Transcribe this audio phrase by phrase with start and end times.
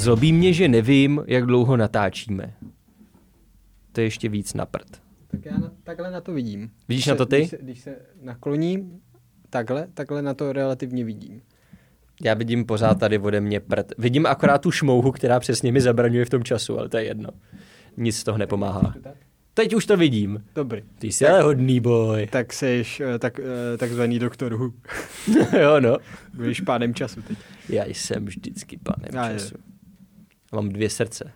[0.00, 2.54] Zlobí mě, že nevím, jak dlouho natáčíme.
[3.92, 5.02] To je ještě víc na prd.
[5.30, 6.60] Tak já na, takhle na to vidím.
[6.60, 7.36] Vidíš Když na to ty?
[7.36, 9.00] Když se, když se nakloním,
[9.50, 11.42] takhle, takhle na to relativně vidím.
[12.22, 13.92] Já vidím pořád tady ode mě prd.
[13.98, 17.28] Vidím akorát tu šmouhu, která přesně mi zabraňuje v tom času, ale to je jedno.
[17.96, 18.94] Nic z toho nepomáhá.
[19.54, 20.44] Teď už to vidím.
[20.54, 20.82] Dobrý.
[20.98, 22.28] Ty jsi ale hodný boj.
[22.32, 24.72] Tak seš eh, tak, eh, takzvaný doktor Who.
[25.60, 25.96] jo, no.
[26.34, 27.38] Budeš pádem času teď.
[27.68, 29.38] Já jsem vždycky panem Já je.
[30.50, 30.56] Času.
[30.56, 31.32] Mám dvě srdce.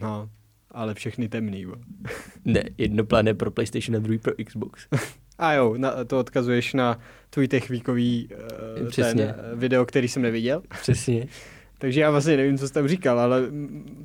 [0.00, 0.30] No,
[0.70, 1.66] ale všechny temný.
[1.66, 1.74] Bo.
[2.44, 4.86] Ne, jedno plané pro PlayStation a druhý pro Xbox.
[5.38, 6.98] A jo, na, to odkazuješ na
[7.30, 8.28] tvůj techvíkový
[8.82, 9.26] uh, Přesně.
[9.26, 10.62] ten eh, video, který jsem neviděl.
[10.80, 11.26] Přesně.
[11.78, 13.42] Takže já vlastně nevím, co jsi tam říkal, ale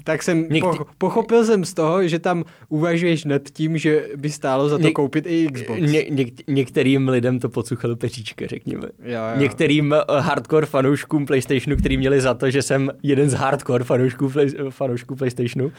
[0.03, 4.29] tak jsem, Někdy- po, pochopil jsem z toho, že tam uvažuješ nad tím, že by
[4.29, 5.79] stálo za to Něk- koupit i Xbox.
[5.81, 8.83] Ně, něk, některým lidem to pocuchalo peříčka, řekněme.
[9.03, 9.39] jo, jo.
[9.39, 14.29] Některým eh, hardcore fanouškům PlayStationu, který měli za to, že jsem jeden z hardcore fanoušků,
[14.29, 15.71] play, fanoušků PlayStationu,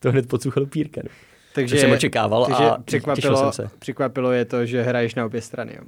[0.00, 1.00] to hned pocuchalo pírka.
[1.04, 1.10] No.
[1.54, 3.70] takže, To jsem očekával takže a překvapilo, jsem se.
[3.78, 5.72] překvapilo je to, že hraješ na obě strany.
[5.76, 5.82] Jo.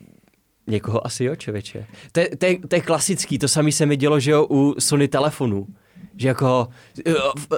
[0.68, 1.86] Někoho asi jo, čověče.
[2.12, 4.74] To, je- to, je- to je klasický, to samé se mi dělo, že jo, u
[4.78, 5.66] Sony telefonů.
[6.16, 6.68] Že jako
[7.38, 7.48] f-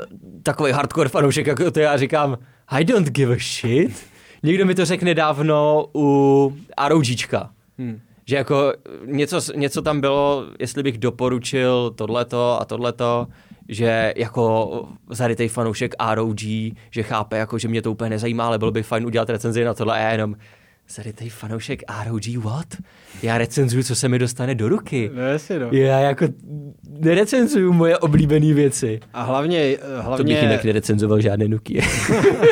[0.43, 2.39] takový hardcore fanoušek, jako to já říkám,
[2.69, 4.07] I don't give a shit.
[4.43, 6.57] Někdo mi to řekl nedávno u
[6.89, 7.51] ROGčka.
[7.79, 8.01] Hmm.
[8.27, 8.73] Že jako
[9.07, 13.27] něco, něco tam bylo, jestli bych doporučil tohleto a tohleto,
[13.69, 14.71] že jako
[15.11, 16.41] zarytej fanoušek ROG,
[16.91, 19.75] že chápe, jako, že mě to úplně nezajímá, ale bylo by fajn udělat recenzi na
[19.75, 20.35] tohle a jenom
[20.91, 22.67] zarytej fanoušek ROG, what?
[23.23, 25.11] Já recenzuju, co se mi dostane do ruky.
[25.15, 25.69] No jasně, no.
[25.73, 26.27] Já jako
[26.89, 29.01] nerecenzuju moje oblíbené věci.
[29.15, 31.85] A hlavně, eh, To bych hlavně, jinak nerecenzoval žádné Nokia.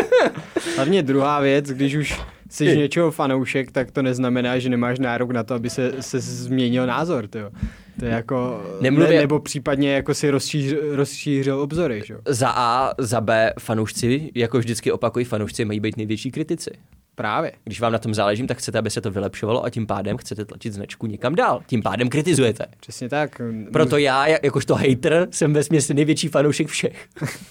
[0.76, 5.42] hlavně druhá věc, když už jsi něčeho fanoušek, tak to neznamená, že nemáš nárok na
[5.42, 7.26] to, aby se, se změnil názor.
[7.28, 7.50] Tyjo.
[7.98, 12.02] To je jako, Nemluvě- ne, nebo případně jako si rozšířil, rozšířil obzory.
[12.06, 12.14] Že?
[12.26, 16.70] za A, za B, fanoušci, jako vždycky opakují, fanoušci mají být největší kritici.
[17.18, 17.52] Právě.
[17.64, 20.44] Když vám na tom záleží, tak chcete, aby se to vylepšovalo a tím pádem chcete
[20.44, 21.62] tlačit značku někam dál.
[21.66, 22.66] Tím pádem kritizujete.
[22.80, 23.40] Přesně tak.
[23.72, 27.06] Proto já, ja- jakožto hater, jsem ve směsi největší fanoušek všech.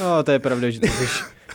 [0.00, 1.06] No, to je pravda, že ty jsi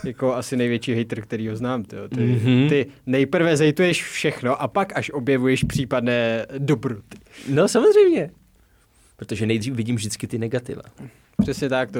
[0.03, 1.83] jako asi největší hater, který ho znám.
[1.83, 2.07] Tyjo.
[2.09, 2.35] Ty, Mhm.
[2.35, 2.69] mm-hmm.
[2.69, 7.17] ty nejprve zejtuješ všechno a pak až objevuješ případné dobroty.
[7.49, 8.29] No samozřejmě.
[9.21, 10.81] Protože nejdřív vidím vždycky ty negativa.
[11.41, 11.99] Přesně tak, to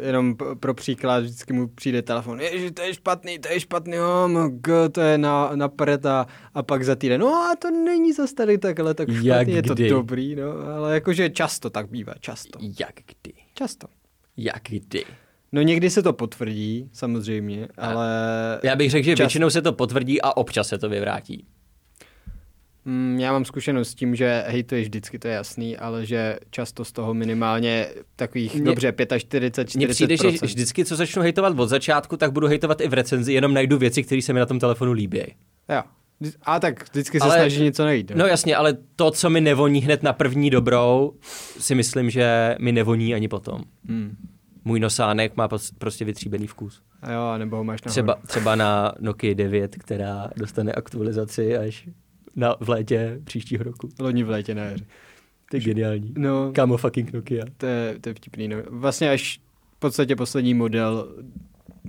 [0.00, 4.28] jenom pro příklad vždycky mu přijde telefon, ježi, to je špatný, to je špatný, oh
[4.28, 7.70] my god, to je na, na prd a, a pak za týden, no a to
[7.70, 9.88] není zas tady takhle tak špatný, Jak je to kdy?
[9.88, 13.32] dobrý, no, ale jakože často tak bývá, často, Jak kdy?
[13.54, 13.86] často.
[14.36, 15.04] Jak kdy?
[15.52, 18.08] No někdy se to potvrdí, samozřejmě, ale
[18.62, 21.46] Já bych řekl, že Čas- většinou se to potvrdí a občas se to vyvrátí.
[22.84, 26.84] Mm, já mám zkušenost s tím, že hejtuješ vždycky, to je jasný, ale že často
[26.84, 29.90] z toho minimálně takových, Mně- dobře, 45, Mně 40%.
[29.94, 33.54] přijde, že vždycky, co začnu hejtovat od začátku, tak budu hejtovat i v recenzi, jenom
[33.54, 35.20] najdu věci, které se mi na tom telefonu líbí.
[35.68, 35.82] Jo.
[36.42, 38.12] A tak vždycky se Ale- snaží něco najít.
[38.14, 41.12] No jasně, ale to, co mi nevoní hned na první dobrou,
[41.58, 43.60] si myslím, že mi nevoní ani potom.
[43.88, 44.16] Hmm.
[44.64, 45.48] Můj nosánek má
[45.78, 46.82] prostě vytříbený vkus.
[47.02, 47.92] A jo, nebo ho máš nahoru.
[47.92, 51.88] Třeba, třeba na Nokia 9, která dostane aktualizaci až
[52.36, 53.88] na, v létě příštího roku.
[54.00, 54.84] Loni v létě na jaře.
[55.50, 56.14] To je geniální.
[56.18, 57.44] No, Kámo fucking Nokia.
[57.56, 58.48] to je, to je vtipný.
[58.48, 58.56] No.
[58.70, 59.40] Vlastně až
[59.76, 61.08] v podstatě poslední model,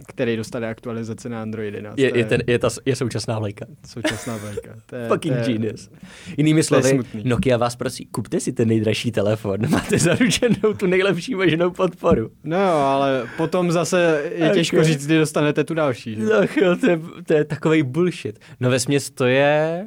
[0.08, 2.00] který dostane aktualizaci na Android 11.
[2.00, 3.66] Je, je, ten, je, ta, je současná vlajka.
[3.88, 4.76] současná vlajka.
[4.86, 5.90] To je, Fucking to je, genius.
[6.38, 7.00] Jinými slovy.
[7.24, 12.32] Nokia vás prosí, kupte si ten nejdražší telefon, máte zaručenou tu nejlepší možnou podporu.
[12.44, 14.54] No jo, ale potom zase je Ok.
[14.54, 16.16] těžko říct, kdy dostanete tu další.
[16.16, 16.22] Že?
[16.62, 18.40] Jo, to je, to je takový bullshit.
[18.60, 19.86] No ve směs to je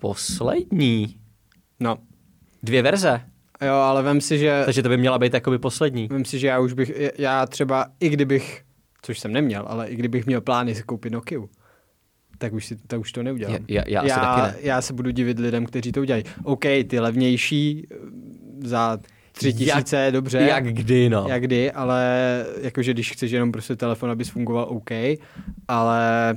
[0.00, 1.16] poslední.
[1.80, 1.98] No.
[2.62, 3.20] Dvě verze.
[3.66, 6.08] Jo, ale vem si, že, Takže to by měla být jakoby poslední.
[6.08, 8.62] vem si, že já už bych, já třeba, i kdybych,
[9.02, 11.50] což jsem neměl, ale i kdybych měl plány si koupit Nokiu,
[12.38, 13.54] tak už, si, tak už to neudělám.
[13.54, 14.54] Já- já- já já, taky ne.
[14.60, 16.24] já se budu divit lidem, kteří to udělají.
[16.44, 17.96] OK, ty levnější eh,
[18.68, 18.98] za
[19.32, 20.38] tři tisíce, dobře.
[20.38, 21.26] Jak kdy, no.
[21.28, 24.90] Jak kdy, ale jakože když chceš jenom prostě telefon, abys fungoval OK,
[25.68, 26.34] ale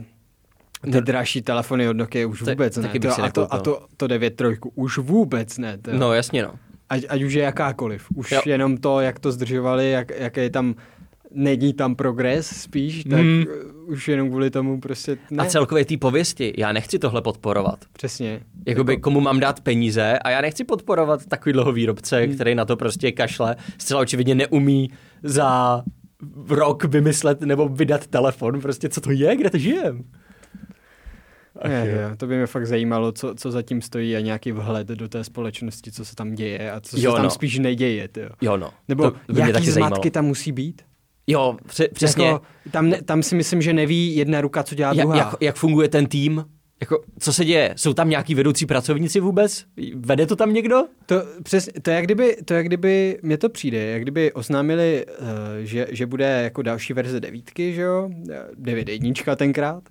[0.81, 2.89] ty To- dražší telefony od Nokia už vůbec ne.
[3.00, 5.78] To- a, to, a to, to 9 trojku už vůbec ne.
[5.78, 6.54] To, No jasně, no.
[6.89, 8.06] ať, ať už je jakákoliv.
[8.16, 8.42] Už Jo.
[8.45, 10.75] jenom to, jak to zdržovali, jak, jaký tam
[11.33, 13.45] není tam progres spíš, tak Hmm.
[13.86, 15.44] už jenom kvůli tomu prostě ne.
[15.44, 17.80] A celkově té pověsti, já nechci tohle podporovat.
[17.94, 18.42] Přesně.
[18.68, 22.36] Jakoby komu mám dát peníze a já nechci podporovat takovýhleho výrobce, Hmm.
[22.36, 24.89] který na to prostě kašle, zcela očividně neumí
[25.24, 25.83] za
[26.50, 30.04] rok vymyslet nebo vydat telefon, prostě co to je, kde to žijem.
[31.69, 35.10] Je, je, to by mě fakt zajímalo, co, co zatím stojí a nějaký vhled do
[35.10, 37.30] té společnosti, co se tam děje a co se Jo, tam no.
[37.30, 38.08] spíš neděje.
[38.08, 38.30] Tyjo.
[38.42, 38.69] Jo, no.
[38.88, 40.12] Nebo to mě jaký taky zmatky zajímalo.
[40.12, 40.81] tam musí být?
[41.28, 42.25] Jo, pře- přesně.
[42.25, 42.42] Jako,
[42.72, 45.18] tam, ne, tam si myslím, že neví jedna ruka, co dělá Ja, druhá.
[45.18, 46.46] jak, jak funguje ten tým?
[46.81, 47.74] Jako, co se děje?
[47.78, 49.66] Jsou tam nějaký vedoucí pracovníci vůbec?
[49.96, 50.84] Vede to tam někdo?
[51.06, 55.06] To, přes, to, je jak kdyby, to jak kdyby, mně to přijde, jak kdyby oznámili,
[55.19, 55.25] uh,
[55.60, 58.10] že, že bude jako další verze devítky, že jo,
[58.57, 59.84] devět jednička tenkrát.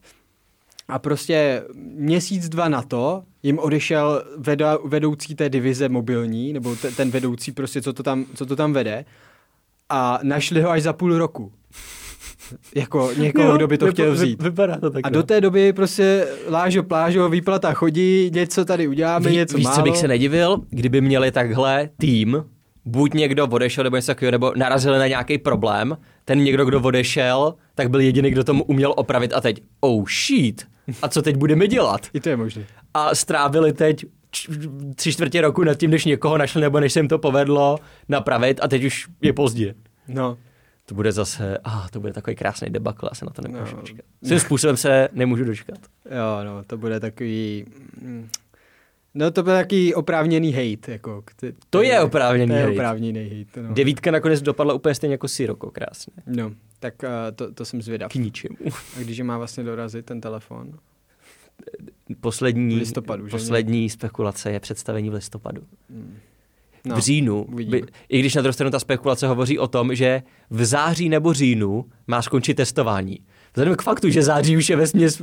[0.90, 1.62] A prostě
[1.96, 7.52] měsíc, dva na to jim odešel veda, vedoucí té divize mobilní, nebo te, ten vedoucí
[7.52, 9.04] prostě, co to, tam, co to tam vede.
[9.88, 11.52] A našli ho až za půl roku.
[12.75, 14.42] Jako někoho, kdo by to chtěl vzít.
[14.42, 15.06] Vypadá to tak.
[15.06, 19.64] A do té doby prostě lážo plážo, výplata chodí, něco tady uděláme, Ví, něco víš,
[19.64, 19.76] málo.
[19.76, 22.44] co bych se nedivil, kdyby měli takhle tým,
[22.84, 27.54] buď někdo odešel nebo něco takového, nebo narazili na nějaký problém, ten někdo, kdo odešel,
[27.75, 30.66] tak byl jediný, kdo tomu uměl opravit a teď, oh shit,
[31.02, 32.00] a co teď budeme dělat?
[32.12, 32.64] I to je možné.
[32.94, 34.04] A strávili teď
[34.94, 37.78] tři čtvrtě roku nad tím, než někoho našli, nebo než se jim to povedlo
[38.08, 39.75] napravit a teď už je pozdě.
[40.08, 40.38] No,
[40.87, 43.81] To bude zase, ah, to bude takový krásný debakl, já se na to nemůžu No.
[43.81, 44.04] dočkat.
[44.25, 45.78] Svým způsobem se nemůžu dočkat.
[46.04, 47.64] jo, no, to bude takový...
[48.02, 48.28] mm,
[49.14, 51.22] No to byl takový oprávněný hate, jako.
[51.26, 52.72] Kte- To je oprávněný To je hate.
[52.72, 53.75] oprávněný hate, no.
[53.75, 56.12] Devítka nakonec dopadla úplně stejně jako Siroko, krásně.
[56.26, 58.12] No, tak uh, to, to jsem zvědav.
[58.12, 58.56] K ničemu.
[58.96, 60.72] A když je má vlastně dorazit ten telefon?
[62.20, 63.30] Poslední, V listopadu, že?
[63.30, 65.62] poslední spekulace je představení v listopadu.
[66.84, 67.80] No, v říjnu, uvidíme.
[67.80, 71.32] by, i když na druhou stranu ta spekulace hovoří o tom, že v září nebo
[71.32, 73.18] říjnu má skončit testování.
[73.52, 75.22] Vzhledem k faktu, že září už je ve směs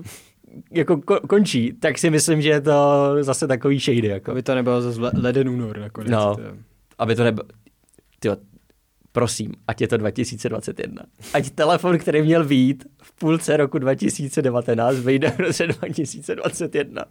[0.72, 4.08] jako ko- končí, tak si myslím, že je to zase takový shady.
[4.08, 4.32] Jako.
[4.32, 6.10] Aby to nebylo zase le- leden únor nakonec.
[6.12, 6.36] No.
[6.98, 7.48] aby to nebylo...
[8.20, 8.38] Tyjo,
[9.18, 11.04] prosím, ať je to 2021.
[11.34, 17.06] Ať telefon, který měl být v půlce roku 2019, vyjde v roce 2021.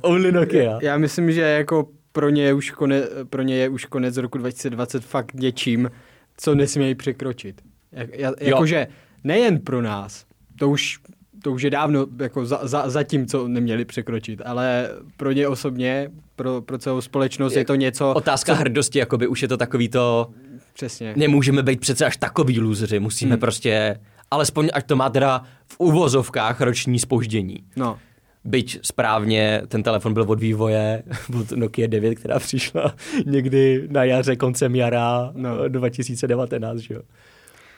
[0.00, 0.78] Only Nokia.
[0.82, 4.38] Já myslím, že jako pro ně, je už konec, pro ně je už konec roku
[4.38, 5.90] 2020 fakt něčím,
[6.36, 7.60] co nesmějí překročit.
[7.92, 8.86] Jak, ja- jakože
[9.24, 10.24] nejen pro nás,
[10.58, 10.98] to už,
[11.42, 15.48] to už je dávno jako za, za, za tím, co neměli překročit, ale pro ně
[15.48, 18.12] osobně, pro, pro celou společnost je, Je- to něco...
[18.14, 20.30] Otázka co, hrdosti, jakoby už je to takový to,
[20.74, 21.14] Přesně.
[21.16, 23.40] nemůžeme být přece až takový lůzři, musíme Hmm.
[23.40, 23.98] prostě,
[24.30, 27.56] alespoň ať to má teda v uvozovkách roční spoždění.
[27.76, 27.98] No,
[28.44, 31.02] Byť správně ten telefon byl od vývoje,
[31.48, 32.94] to Nokia 9, která přišla
[33.26, 35.56] někdy na jaře, koncem jara No.
[35.56, 35.68] no.
[35.68, 37.02] 2019, že jo.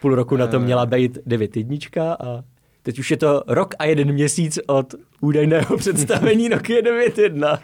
[0.01, 0.59] Půl roku na to Eh.
[0.59, 2.43] měla být 9 jednička a
[2.83, 7.59] teď už je to rok a jeden měsíc od údajného představení Nokia 9.1.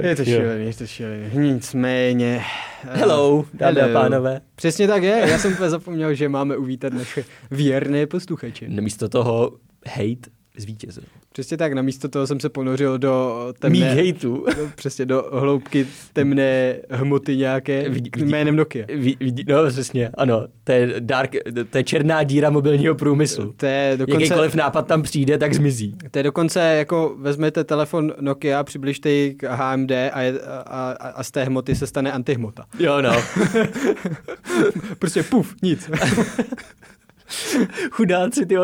[0.00, 1.30] je to šílený, je to šílený.
[1.34, 2.42] Nicméně...
[2.88, 4.00] eh, Hello, dámy a hello.
[4.00, 4.40] pánové.
[4.54, 8.68] Přesně tak je, já jsem zapomněl, že máme uvítat naše věrné posluchače.
[8.68, 9.52] Místo toho
[9.86, 11.04] hate zvítězil.
[11.36, 13.78] Přesně tak, namísto toho jsem se ponořil do temné...
[13.78, 14.44] Mých hejtů.
[14.56, 18.86] do, přesně do hloubky temné hmoty nějaké Vidí- jménem Nokia.
[18.96, 20.46] Vidí, no přesně, ano.
[20.64, 21.30] To je, dark,
[21.70, 23.54] to je černá díra mobilního průmyslu.
[23.56, 25.96] To je dokonce, Jakýkoliv nápad tam přijde, tak zmizí.
[26.10, 31.08] to je dokonce jako vezmete telefon Nokia, přibližte ji k HMD a, je, a, a,
[31.08, 32.64] a z té hmoty se stane antihmota.
[32.78, 33.12] Jo, no.
[34.98, 35.90] Prostě puf, nic.
[37.90, 38.56] Chudáci, ty,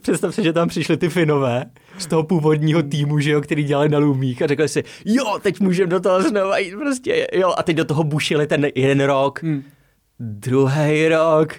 [0.00, 1.64] představ si, že tam přišli ty Finové
[1.98, 5.60] z toho původního týmu, že jo, který dělali na Lumích a řekli si, jo, teď
[5.60, 9.42] můžeme do toho znova jít, prostě, jo, a teď do toho bušili ten jeden rok,
[9.42, 9.62] Hm,
[10.20, 11.54] druhý rok,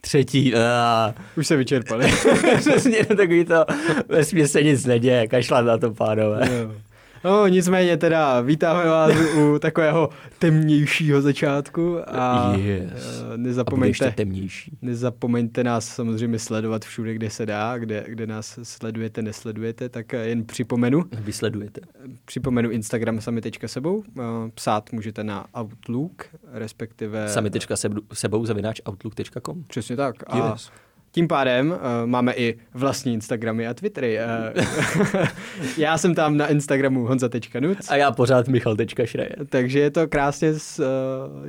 [0.00, 2.12] třetí, a už se vyčerpali.
[2.58, 3.64] přesně takový to,
[4.08, 6.48] ve se nic neděje, kašlat na to, pánové.
[6.60, 6.91] Jo.
[7.24, 12.92] No, nicméně teda vítáme vás u takového temnějšího začátku a Yes.
[12.94, 14.78] eh, A nezapomeňte, temnější.
[14.82, 20.26] nezapomeňte nás samozřejmě sledovat všude, kde se dá, kde, kde nás sledujete, nesledujete, tak eh,
[20.28, 21.80] jen připomenu, Vysledujete.
[22.24, 24.22] připomenu Instagram sami.sebou, eh,
[24.54, 27.28] psát můžete na Outlook, respektive...
[27.28, 29.64] Sami.sebou sebou zavináč outlook.com.
[29.68, 30.14] Přesně tak.
[30.26, 30.70] A Yes.
[31.12, 31.76] Tím pádem uh,
[32.06, 34.18] máme i vlastní Instagramy a Twittery.
[34.56, 35.24] Uh,
[35.78, 39.46] já jsem tam na Instagramu honza.nuc, A já pořád Michal.šrajer.
[39.48, 40.84] takže je to krásně z, uh,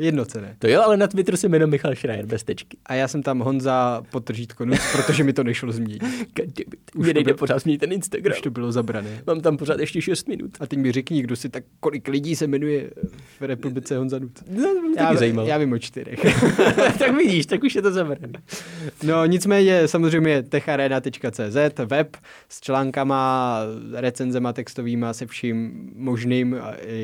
[0.01, 0.55] jednocené.
[0.59, 2.77] To jo, ale na Twitteru jsem jenom Michal Šrajer bez tečky.
[2.85, 6.03] A já jsem tam Honza potržítko nuc, protože mi to nešlo změnit.
[6.95, 8.33] Už Mě nejde byl- pořád změnit ten Instagram.
[8.35, 9.09] Už to bylo zabrané.
[9.27, 10.51] Mám tam pořád ještě 6 minut.
[10.59, 12.89] A teď mi řekni, kdo si tak, kolik lidí se jmenuje
[13.39, 14.31] v republice Honza Nuc.
[14.49, 16.19] No, Já, já vím o čtyřech.
[16.99, 18.33] tak vidíš, tak už je to zabraný.
[19.03, 19.52] No nicméně
[19.85, 22.17] samozřejmě techarena.cz, web
[22.49, 23.59] s článkama,
[23.93, 26.57] recenzema textovýma, se vším možným.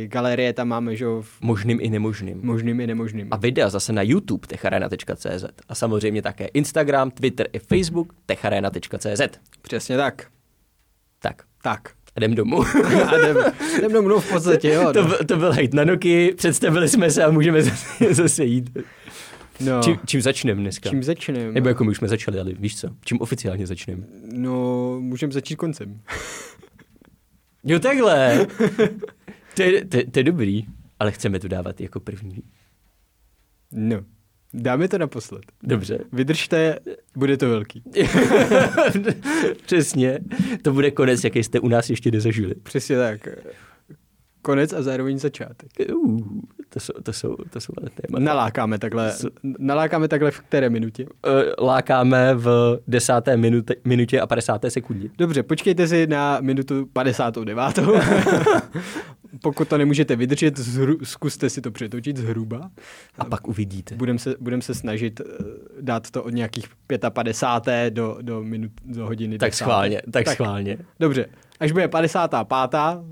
[0.06, 2.39] Galerie tam máme, že v Možným i nemožným.
[2.44, 3.27] možným i nemožným.
[3.32, 9.22] A videa zase na YouTube techarena.cz a samozřejmě také Instagram, Twitter i Facebook techarena.cz.
[9.62, 10.25] Přesně tak.
[11.22, 11.79] Tak, Tak.
[12.15, 12.63] A jdem domů.
[13.08, 13.38] A jdem,
[13.77, 14.94] jdem domů no, v podstatě, jo.
[14.94, 15.08] to, No.
[15.08, 18.77] byl- to byl hejt na Noky, představili jsme se a můžeme zase, zase jít.
[19.65, 19.81] No.
[19.83, 20.89] Čím, čím začneme dneska?
[20.89, 21.51] Čím začneme?
[21.51, 22.87] Nebo jako my už jsme začali, ale víš co?
[23.05, 24.03] Čím oficiálně začneme?
[24.33, 26.01] No, můžeme začít koncem.
[27.63, 28.47] Jo, takhle.
[29.55, 30.65] To je, to, to je dobrý,
[30.99, 32.43] ale chceme to dávat jako první.
[33.71, 34.01] No.
[34.53, 35.41] Dáme to naposled.
[35.63, 35.99] Dobře.
[36.13, 36.79] Vydržte,
[37.15, 37.83] bude to velký.
[39.65, 40.19] Přesně.
[40.61, 42.55] To bude konec, jaký jste u nás ještě nezažili.
[42.63, 43.27] Přesně tak.
[44.41, 45.69] Konec a zároveň začátek.
[45.93, 46.19] Uh,
[46.69, 48.24] to jsou, to jsou, to jsou ale témata.
[48.24, 49.13] Nalákáme takhle,
[49.60, 51.05] nalákáme takhle v které minutě?
[51.25, 54.62] Eh, Lákáme v desáté minutě, minutě a 50.
[54.69, 55.10] sekundě.
[55.17, 57.79] Dobře, počkejte si na minutu 59.
[59.41, 62.72] Pokud to nemůžete vydržet, zhru, zkuste si to přetočit zhruba.
[63.17, 63.96] A pak uvidíte.
[63.96, 65.24] Budeme se, budem se snažit eh,
[65.81, 66.65] dát to od nějakých
[67.10, 67.93] 55.
[67.93, 69.38] do, do, minut, do hodiny.
[69.38, 69.58] Tak 10.
[69.58, 70.77] schválně, tak, schválně.
[71.00, 71.25] Dobře,
[71.59, 72.47] až bude 55.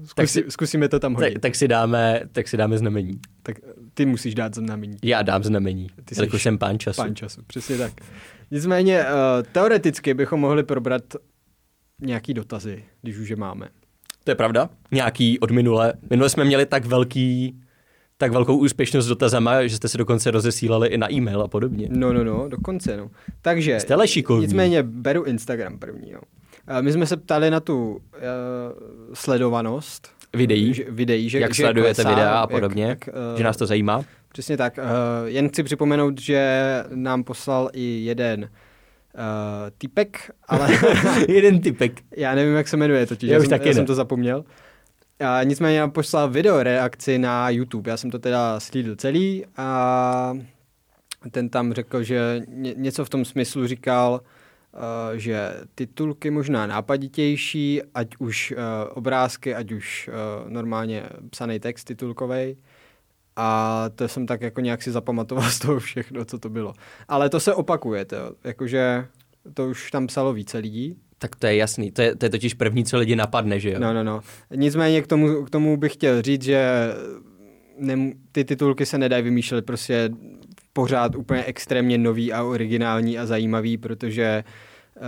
[0.06, 1.34] Zkusí, si- zkusíme to tam hodit.
[1.34, 3.20] Tak, tak, si dáme, tak si dáme znamení.
[3.44, 3.58] Tak
[3.94, 4.98] ty musíš dát znamení.
[5.04, 7.02] Já dám znamení, Ty jsi jsem pán času.
[7.02, 7.94] Pán času, přesně tak.
[8.52, 9.08] Nicméně, uh,
[9.52, 11.04] teoreticky bychom mohli probrat
[12.02, 13.68] nějaký dotazy, když už je máme.
[14.24, 14.70] To je pravda.
[14.92, 15.94] Nějaký od minule.
[16.10, 17.62] Minule jsme měli tak velký,
[18.18, 21.88] tak velkou úspěšnost s dotazama, že jste se dokonce rozesílali i na e-mail a podobně.
[21.92, 23.12] No, no, no, dokonce, no.
[23.42, 23.96] Takže, Jste
[24.40, 26.20] nicméně beru Instagram první, jo.
[26.72, 28.02] Uh, my jsme se ptali na tu uh,
[29.14, 30.10] sledovanost.
[30.34, 33.44] Videí, že, videí, že, jak že sledujete klesá, videa a jak- podobně, jak, eh, že
[33.44, 34.04] nás to zajímá.
[34.32, 34.78] Přesně tak.
[34.78, 34.84] Uh,
[35.26, 38.50] jen chci připomenout, že nám poslal i jeden uh,
[39.78, 40.70] typek, ale
[41.28, 42.02] Jeden typek.
[42.18, 43.30] já nevím, jak se jmenuje totiž.
[43.30, 44.46] Já Já, už jsem, taky já jsem to zapomněl.
[45.20, 47.92] A nicméně nám poslal video reakci na YouTube.
[47.92, 50.34] Já jsem to teda slídl celý a
[51.32, 54.20] ten tam řekl, že ně, něco v tom smyslu říkal, uh,
[55.16, 58.58] že titulky možná nápaditější, ať už uh,
[58.98, 62.58] obrázky, ať už uh, normálně psaný text titulkovej.
[63.36, 66.74] A to jsem tak jako nějak si zapamatoval z toho všechno, co to bylo.
[67.08, 69.08] Ale to se opakuje, to, jakože
[69.54, 70.98] to už tam psalo více lidí.
[71.18, 71.92] Tak to je jasný.
[71.92, 73.80] To je, to je totiž první, co lidi napadne, že jo?
[73.80, 74.22] No, no, no.
[74.56, 76.94] Nicméně k tomu, k tomu bych chtěl říct, že
[77.80, 80.10] nem, ty titulky se nedají vymýšlet prostě
[80.82, 84.44] pořád úplně extrémně nový a originální a zajímavý, protože
[84.96, 85.02] uh,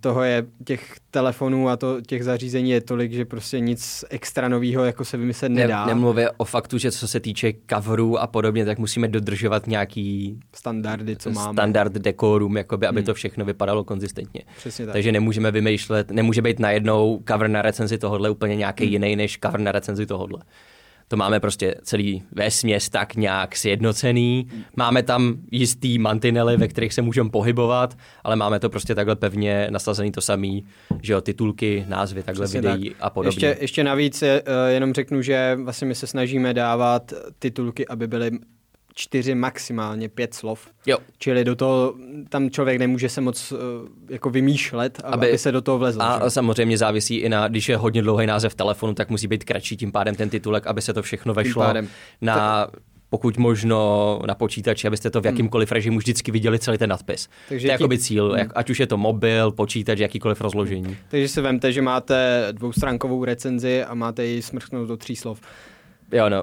[0.00, 4.84] toho je těch telefonů a to, těch zařízení je tolik, že prostě nic extra nového
[4.84, 5.86] jako se vymyslet nedá.
[5.86, 10.38] Ne, nemluvě o faktu, že co se týče coverů a podobně, tak musíme dodržovat nějaký
[10.54, 11.52] Standardy, co máme.
[11.52, 13.06] standard dekorum, jakoby, aby Hmm.
[13.06, 14.42] to všechno vypadalo konzistentně.
[14.56, 14.92] Přesně tak.
[14.92, 18.92] Takže nemůžeme vymýšlet, nemůže být najednou cover na recenzi tohohle úplně nějaký Hmm.
[18.92, 20.38] jiný než cover na recenzi tohohle.
[21.08, 24.48] To máme prostě celý vesměs tak nějak sjednocený.
[24.76, 29.68] Máme tam jistý mantinely, ve kterých se můžeme pohybovat, ale máme to prostě takhle pevně
[29.70, 30.64] nasazený to samý,
[31.02, 33.28] že jo, titulky, názvy, takhle Přesně videí a podobně.
[33.28, 38.06] Ještě, ještě navíc je, uh, jenom řeknu, že vlastně my se snažíme dávat titulky, aby
[38.06, 38.30] byly
[38.98, 40.68] čtyři, maximálně pět slov.
[40.86, 41.94] Jo, Čili do toho,
[42.28, 43.58] tam člověk nemůže se moc uh,
[44.08, 45.98] jako vymýšlet, aby, Aby- se do toho vlezl.
[45.98, 46.04] že?
[46.06, 49.76] A samozřejmě závisí i na, když je hodně dlouhý název telefonu, tak musí být kratší
[49.76, 51.88] tím pádem ten titulek, aby se to všechno vešlo pádem.
[52.20, 52.68] na
[53.10, 57.26] pokud možno na počítači, abyste to v jakýmkoliv režimu vždycky viděli celý ten nadpis.
[57.26, 57.44] Hmm.
[57.48, 60.96] Takže to je jakoby cíl, jak, ať už je to mobil, počítač, jakýkoliv rozložení.
[61.08, 65.40] Takže si vemte, že máte dvoustránkovou recenzi a máte ji smrchnout do tří slov.
[66.12, 66.42] Jo, no.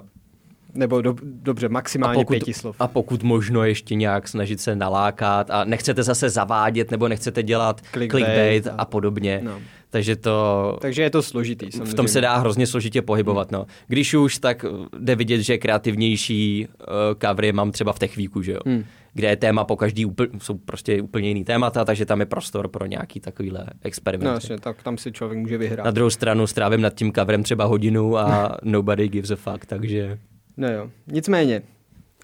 [0.75, 2.75] Nebo do, dobře, maximálně pokud, pěti slov.
[2.79, 7.81] a pokud možno ještě nějak snažit se nalákat a nechcete zase zavádět nebo nechcete dělat
[7.91, 9.39] Clickbait clickbait, a- a podobně.
[9.43, 9.59] No.
[9.89, 11.71] Takže to Takže je to složitý.
[11.71, 11.91] Samozřejmě.
[11.91, 13.51] v tom se dá hrozně složitě pohybovat.
[13.51, 13.65] No.
[13.87, 16.85] Když už, tak uh, jde vidět, že kreativnější uh,
[17.29, 18.59] covery mám třeba v Techvíku, že jo?
[18.65, 18.83] Hmm.
[19.13, 22.67] kde je téma po každý úplně, jsou prostě úplně jiný témata, takže tam je prostor
[22.67, 24.27] pro nějaký takovýhle experimenty.
[24.27, 25.85] No, jasně, tak tam si člověk může vyhrát.
[25.85, 30.17] Na druhou stranu strávím nad tím coverem třeba hodinu a nobody gives a fuck, takže...
[30.57, 30.89] No jo.
[31.07, 31.61] Nicméně,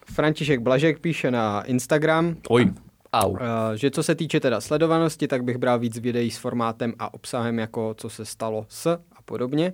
[0.06, 2.74] František Blažek píše na Instagram, Oj,
[3.14, 3.32] au.
[3.32, 3.38] Uh,
[3.76, 7.60] že co se týče teda sledovanosti, tak bych bral víc videí s formátem a obsahem
[7.60, 9.74] jako co se stalo s a podobně.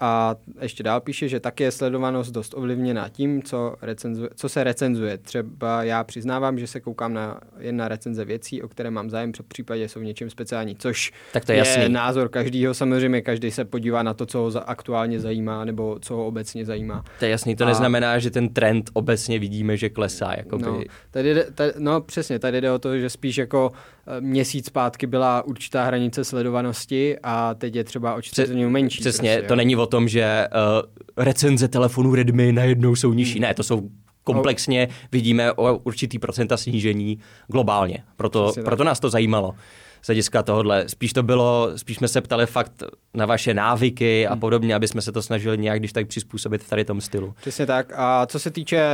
[0.00, 4.64] A ještě dál píše, že taky je sledovanost dost ovlivněná tím, co, recenzuje, co se
[4.64, 5.18] recenzuje.
[5.18, 9.32] Třeba já přiznávám, že se koukám na, jen na recenze věcí, o které mám zájem,
[9.32, 11.88] v případě jsou něčím speciální, což Tak to je jasný.
[11.88, 12.74] názor každýho.
[12.74, 17.04] Samozřejmě každý se podívá na to, co ho aktuálně zajímá, nebo co ho obecně zajímá.
[17.18, 20.32] To je jasný, to A- neznamená, že ten trend obecně vidíme, že klesá.
[20.36, 20.64] Jakoby.
[20.64, 23.72] No, tady jde, tady, no přesně, tady jde o to, že spíš jako
[24.20, 29.00] měsíc zpátky byla určitá hranice sledovanosti a teď je třeba o čtvrtinu menší.
[29.00, 29.56] Přesně, prostě, to jo.
[29.56, 33.40] není o tom, že uh, recenze telefonů Redmi najednou jsou nižší.
[33.40, 33.88] Ne, to jsou
[34.24, 38.04] komplexně vidíme o určitý procenta snížení globálně.
[38.16, 38.68] Proto, Přesně tak.
[38.68, 39.54] proto nás to zajímalo.
[40.02, 40.88] Z hlediska tohohle.
[40.88, 42.82] Spíš to bylo, spíš jsme se ptali fakt
[43.14, 46.68] na vaše návyky a podobně, aby jsme se to snažili nějak když tak přizpůsobit v
[46.68, 47.34] tady tom stylu.
[47.40, 47.92] Přesně tak.
[47.96, 48.86] A co se týče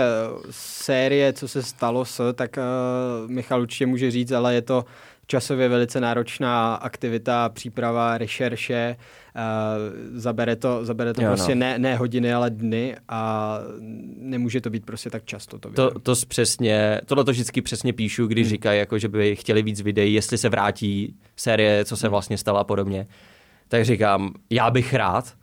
[0.50, 4.84] série, co se stalo s, tak uh, Michal určitě může říct, ale je to
[5.26, 8.96] časově velice náročná aktivita, příprava, rešerše,
[9.36, 11.60] uh, zabere to, zabere to jo, prostě no.
[11.60, 13.58] ne, ne hodiny, ale dny a
[14.16, 15.58] nemůže to být prostě tak často.
[15.58, 18.50] To, to, to přesně, tohle to vždycky přesně píšu, když hmm.
[18.50, 22.10] říkají, jako, že by chtěli víc videí, jestli se vrátí série, co se hmm.
[22.10, 23.06] vlastně stalo a podobně.
[23.68, 25.34] Tak říkám, já bych rád,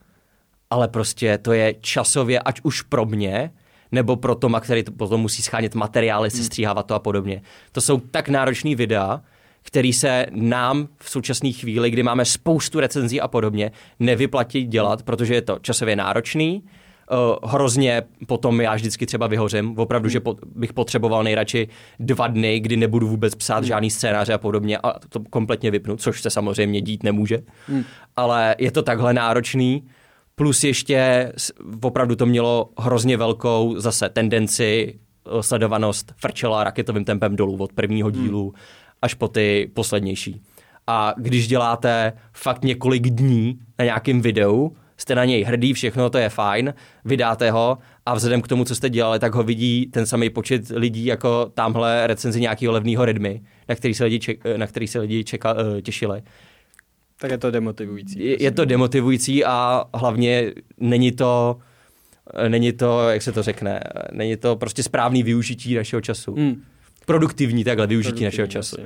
[0.70, 3.52] ale prostě to je časově, ať už pro mě,
[3.92, 6.38] nebo pro Toma, který to potom musí schánět materiály, hmm.
[6.38, 7.42] sestříhávat to a podobně.
[7.72, 9.22] To jsou tak náročné videa,
[9.64, 15.34] který se nám v současné chvíli, kdy máme spoustu recenzí a podobně, nevyplatí dělat, protože
[15.34, 16.64] je to časově náročný,
[17.12, 19.80] Uh, hrozně potom já vždycky třeba vyhořím.
[19.80, 21.68] Opravdu, že po, bych potřeboval nejradši
[22.00, 26.22] dva dny, kdy nebudu vůbec psát žádný scénáře a podobně a to kompletně vypnu, což
[26.22, 27.40] se samozřejmě dít nemůže.
[27.68, 27.84] Hmm.
[28.16, 29.84] Ale je to takhle náročný.
[30.36, 31.32] Plus ještě
[31.84, 38.10] opravdu to mělo hrozně velkou zase tendenci eh, sledovanost frčela raketovým tempem dolů od prvního
[38.10, 38.24] hmm.
[38.24, 38.44] dílu.
[38.44, 40.42] Hmm až po ty poslednější.
[40.88, 46.18] A když děláte fakt několik dní na nějakém videu, jste na něj hrdý, všechno to
[46.18, 46.74] je fajn,
[47.06, 50.70] vydáte ho a vzhledem k tomu, co jste dělali, tak ho vidí ten samý počet
[50.70, 55.00] lidí jako tamhle recenzi nějakého levného Redmi, na který se lidi, ček, na který se
[55.00, 56.22] lidi čeka, eh, těšili.
[57.20, 58.26] Tak je to demotivující.
[58.26, 61.58] Je, je to demotivující a hlavně není to,
[62.48, 63.80] není to, jak se to řekne,
[64.12, 66.34] není to prostě správný využití našeho času.
[66.34, 66.64] Hmm
[67.12, 68.78] produktivní takhle využití produktivní, našeho času.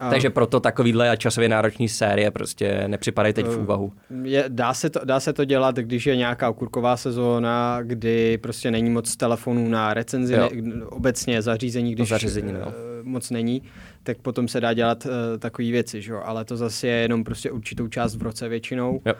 [0.00, 0.10] A...
[0.10, 3.92] Takže proto takovýhle časově náročný série prostě nepřipadají teď v eh, úvahu.
[4.22, 8.70] Je, dá, se to, dá se to dělat, když je nějaká okurková sezóna, kdy prostě
[8.70, 10.48] není moc telefonů na recenzi, ne,
[10.86, 12.72] obecně zařízení, když zařízení, no.
[13.04, 13.62] Moc není,
[14.02, 16.14] tak potom se dá dělat uh, takové věci, že?
[16.14, 19.00] ale to zase je jenom prostě určitou část v roce většinou.
[19.06, 19.14] Jo.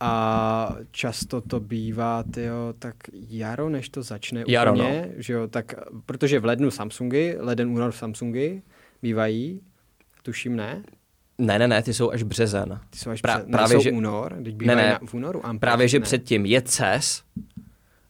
[0.00, 5.22] A často to bývá, tyjo, tak jaro, než to začne jaro, úplně, no.
[5.22, 5.74] že jo, tak,
[6.06, 8.62] protože v lednu Samsungy, leden, únor Samsungy
[9.02, 9.60] bývají,
[10.22, 10.82] tuším ne?
[11.38, 12.80] Ne, ne, ne, ty jsou až březen.
[12.90, 13.52] Ty jsou až Pra, březen.
[13.52, 13.92] Právě, že...
[13.92, 15.46] únor, teď ne, ne, na, v únoru.
[15.46, 16.02] Ampere, právě, že ne.
[16.02, 17.22] předtím je CES,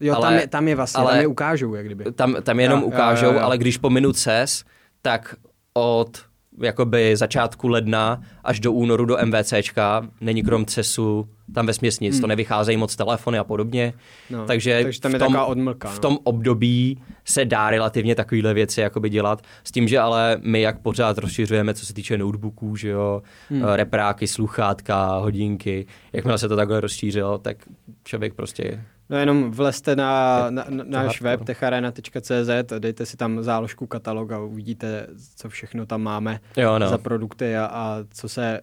[0.00, 2.12] Jo, ale, tam, je, tam je vlastně, ale, tam je ukážou, jak kdyby.
[2.12, 3.44] Tam, tam jenom jo, ukážou, jo, jo, jo.
[3.44, 4.64] ale když pominu CES,
[5.02, 5.34] tak
[5.74, 6.28] od
[6.62, 12.20] jakoby začátku ledna až do únoru do MVCčka, není krom CESu tam ve nic, hmm.
[12.20, 13.92] to nevycházejí moc telefony a podobně.
[14.30, 15.88] No, takže, takže tam je v tom, odmlka.
[15.88, 15.94] No.
[15.94, 20.60] V tom období se dá relativně takovéhle věci jakoby dělat, s tím, že ale my
[20.60, 23.64] jak pořád rozšiřujeme, co se týče notebooků, že jo, hmm.
[23.64, 27.56] Eh, repráky, sluchátka, hodinky, jakmile se to takhle rozšířilo, tak
[28.04, 33.86] člověk prostě No jenom vlezte na, na, na náš web techarena.cz, dejte si tam záložku
[33.86, 36.88] katalog a uvidíte, co všechno tam máme jo, no.
[36.88, 38.60] za produkty a, a co se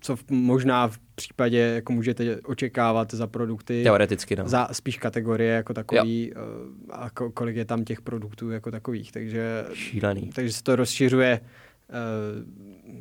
[0.00, 3.82] co v, možná v případě jako můžete očekávat za produkty.
[3.82, 4.48] Teoreticky, no.
[4.48, 6.42] Za spíš kategorie jako takový jo.
[6.90, 9.12] Eh, a kolik je tam těch produktů jako takových.
[9.12, 10.30] Takže, Šílený.
[10.34, 11.94] takže se to rozšiřuje eh,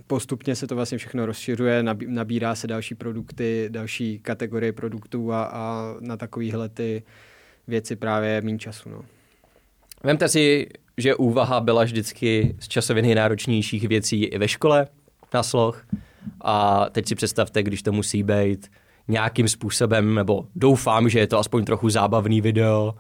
[0.10, 5.96] postupně se to vlastně všechno rozšiřuje, nabírá se další produkty, další kategorie produktů a, a
[6.00, 7.04] na takovýhle ty
[7.68, 8.90] věci právě méně času.
[8.90, 9.02] No.
[10.04, 10.68] Vemte si,
[10.98, 14.88] že úvaha byla vždycky z časově nejnáročnějších věcí i ve škole
[15.34, 15.86] na sloh.
[16.42, 18.72] A teď si představte, když to musí být
[19.08, 22.94] nějakým způsobem, nebo doufám, že je to aspoň trochu zábavný video,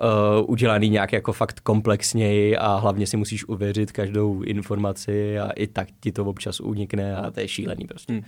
[0.00, 5.66] uh, udělaný nějak jako fakt komplexněji a hlavně si musíš uvěřit každou informaci a i
[5.66, 8.12] tak ti to občas unikne a to je šílený prostě.
[8.12, 8.22] Hmm.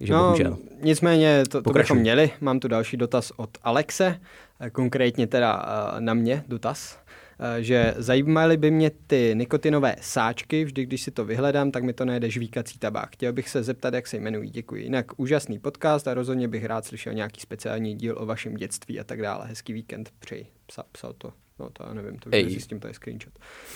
[0.00, 0.58] Že no, bohužel.
[0.82, 2.30] nicméně to, to bychom měli.
[2.40, 4.20] Mám tu další dotaz od Alexe,
[4.60, 6.98] eh, konkrétně teda uh, na mě dotaz.
[7.42, 11.92] Eh, že zajímaly by mě ty nikotinové sáčky, vždy když si to vyhledám, tak mi
[11.92, 13.12] to najde žvíkací tabák.
[13.12, 14.50] Chtěl bych se zeptat, jak se jmenují.
[14.50, 14.82] Děkuji.
[14.82, 19.04] Jinak úžasný podcast a rozhodně bych rád slyšel nějaký speciální díl o vašem dětství a
[19.04, 19.46] tak dále.
[19.46, 20.46] Hezký víkend přeji.
[20.66, 21.32] Psa, psal to.
[21.58, 23.32] No to já nevím, to s tím to je screenshot.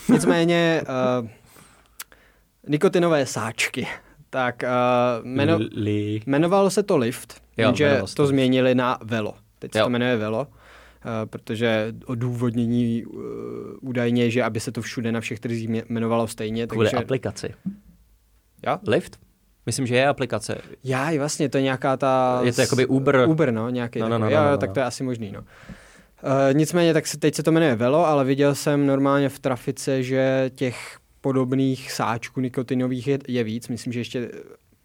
[0.08, 0.82] Nicméně
[1.20, 1.28] uh,
[2.68, 3.86] nikotinové sáčky.
[4.30, 5.58] Tak uh, jmeno,
[6.26, 9.34] jmenovalo se to Lift, jo, že to změnili na Velo.
[9.58, 9.78] Teď jo.
[9.78, 10.46] se to jmenuje Velo.
[11.06, 13.20] Eh, protože odůvodnění uh,
[13.80, 16.66] údajně, že aby se to všude na všech trzích jmenovalo stejně.
[16.66, 17.04] Kvůli takže...
[17.04, 17.54] aplikaci.
[18.66, 18.78] Jo?
[18.86, 19.18] Lift?
[19.66, 20.58] Myslím, že je aplikace.
[20.84, 22.40] Já, vlastně, to je nějaká ta...
[22.44, 23.24] Je to jakoby Uber.
[23.28, 23.98] Uber, no, nějaký.
[23.98, 24.58] No, no, no, no, no, no.
[24.58, 25.40] tak to je asi možný, no.
[25.40, 25.46] Uh,
[26.52, 30.50] nicméně, tak se, teď se to jmenuje Velo, ale viděl jsem normálně v trafice, že
[30.54, 33.68] těch podobných sáčků nikotinových je, je víc.
[33.68, 34.30] Myslím, že ještě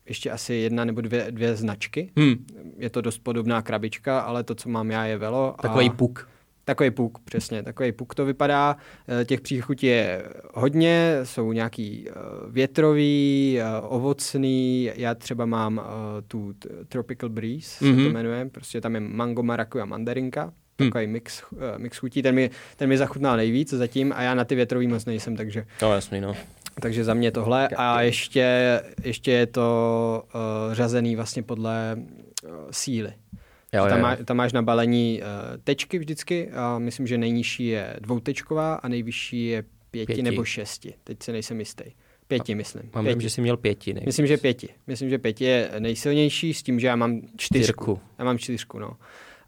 [0.10, 2.10] ještě asi jedna nebo dvě, dvě značky.
[2.18, 2.46] Hmm.
[2.78, 5.56] Je to dost podobná krabička, ale to, co mám já, je Velo.
[5.62, 5.94] Takový a...
[5.94, 6.30] puk.
[6.66, 8.78] Takový puk, přesně, takový puk to vypadá.
[9.22, 12.14] Eh, Těch příchutí je hodně, jsou nějaký eh,
[12.50, 15.82] větrový, eh, ovocný, já třeba mám
[16.28, 16.54] tu
[16.88, 17.90] Tropical Breeze, mm-hmm.
[17.90, 18.12] se to Mhm.
[18.14, 21.44] jmenuje, prostě tam je mango, marakuja, mandarinka, takový mix,
[21.76, 24.88] eh, mix chutí, ten mi, ten mi zachutnal nejvíc zatím a já na ty větrový
[24.88, 26.36] moc nejsem, takže, No jasný, no.
[26.80, 33.14] Takže za mě tohle a ještě, ještě je to uh, řazený vlastně podle uh, síly.
[33.74, 37.68] Jo, tam, jo, má, tam máš na balení uh, tečky vždycky a myslím, že nejnižší
[37.68, 40.22] je dvoutečková a nejvyšší je pěti, Pěti.
[40.22, 40.94] nebo šesti.
[41.04, 41.84] Teď se nejsem jistý.
[42.28, 42.90] Pěti, myslím.
[42.96, 43.16] Mám pěti.
[43.16, 44.02] vím, že jsi měl pěti, ne?
[44.06, 44.70] Myslím, že pěti.
[44.88, 47.48] Myslím, že pěti je nejsilnější s tím, že já mám čtyřku.
[47.64, 48.00] Čtyřku.
[48.20, 48.98] Já mám čtyřku, no.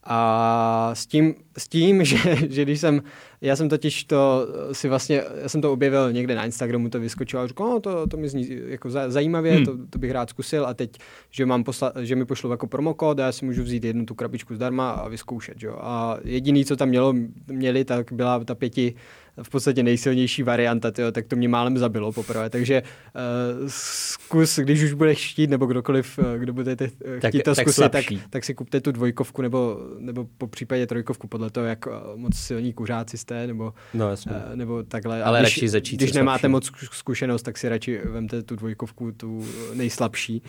[0.04, 2.18] A s tím, s tím že,
[2.50, 3.02] že když jsem,
[3.42, 7.42] já jsem totiž to si vlastně, já jsem to objevil někde na Instagramu, to vyskočilo
[7.44, 9.66] a říkal, no, to, to mi zní jako za- zajímavě, Hmm.
[9.66, 10.92] to, to, bych rád zkusil a teď,
[11.32, 14.16] že, mám posla, že mi pošlou jako promokód a já si můžu vzít jednu tu
[14.16, 15.78] krabičku zdarma a vyzkoušet, jo.
[15.82, 17.14] A jediný, co tam mělo,
[17.48, 18.94] měli, tak byla ta pěti
[19.44, 22.50] v podstatě nejsilnější varianta, tyjo, tak to mě málem zabilo poprvé.
[22.50, 26.90] Takže uh, zkus, když už budeš chtít, nebo kdokoliv, uh, kdo budete
[27.22, 28.22] Tak- chtít to tak zkusit, tak, slabší.
[28.30, 32.74] tak si kupte tu dvojkovku nebo, nebo po případě trojkovku, podle toho, jak moc silní
[32.74, 35.24] kuřáci jste, nebo, No uh, nebo takhle.
[35.24, 36.52] A Ale když, radši začít Když nemáte slabším.
[36.52, 40.42] moc zku- zkušenost, tak si radši vemte tu dvojkovku, tu nejslabší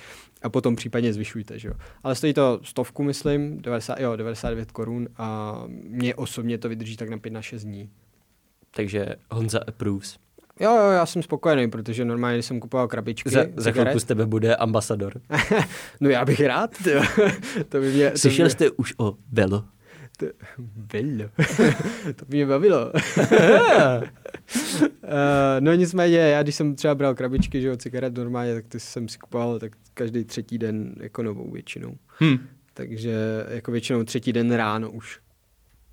[0.42, 1.74] a potom případně zvyšujte, že jo.
[2.02, 7.08] Ale stojí to stovku, myslím, 90, jo, 99 korun a mě osobně to vydrží tak
[7.08, 7.90] na 5 na 6 dní.
[8.76, 10.16] Takže Honza approves.
[10.60, 14.26] Jo, jo, já jsem spokojený, protože normálně jsem kupoval krabičky Za, za chvilku z tebe
[14.26, 15.20] bude ambasador.
[16.00, 17.02] no já bych rád, tyjo.
[17.68, 18.06] to by mě...
[18.06, 19.64] to by Slyšel mě- jste už o Velo?
[20.16, 20.26] To,
[20.58, 21.30] Bello.
[22.16, 22.92] to by mě bavilo.
[22.92, 24.02] uh,
[25.60, 29.08] no nicméně, já když jsem třeba bral krabičky, že jo, cigaret normálně, tak ty jsem
[29.08, 31.96] si kupoval tak každý třetí den jako novou většinou.
[32.20, 32.38] Hm.
[32.74, 33.16] Takže
[33.48, 35.20] jako většinou třetí den ráno už.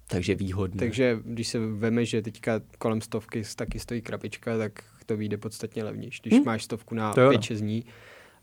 [0.10, 0.80] Takže výhodné.
[0.80, 5.84] Takže když se veme, že teďka kolem stovky taky stojí krabička, tak to vyjde podstatně
[5.84, 6.22] levnější.
[6.22, 6.38] Když Hm.
[6.38, 6.45] hmm.
[6.45, 7.38] máš stovku na To jo, no.
[7.38, 7.86] 5-6 dní,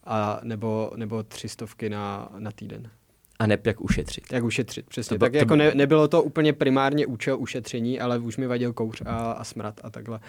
[0.05, 2.91] a nebo, nebo tři stovky na, na týden.
[3.39, 4.25] A nep jak ušetřit.
[4.33, 5.19] Jak ušetřit, přesně.
[5.19, 8.73] To tak to jako ne, nebylo to úplně primárně účel ušetření, ale už mi vadil
[8.73, 10.21] kouř a, a smrad a takhle.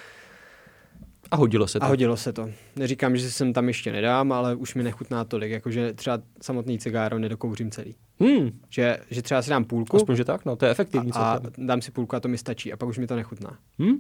[1.32, 1.86] A hodilo se to.
[1.86, 2.49] A hodilo se to.
[2.75, 7.19] Neříkám, že jsem tam ještě nedám, ale už mi nechutná tolik, jakože třeba samotný cigáro
[7.19, 7.95] nedokouřím celý.
[8.19, 8.60] Hmm.
[8.69, 11.12] Že, že třeba si dám půlku Aspoň, že tak, no, to je efektivní.
[11.12, 13.58] a, a dám si půlku a to mi stačí a pak už mi to nechutná.
[13.82, 13.95] Hm?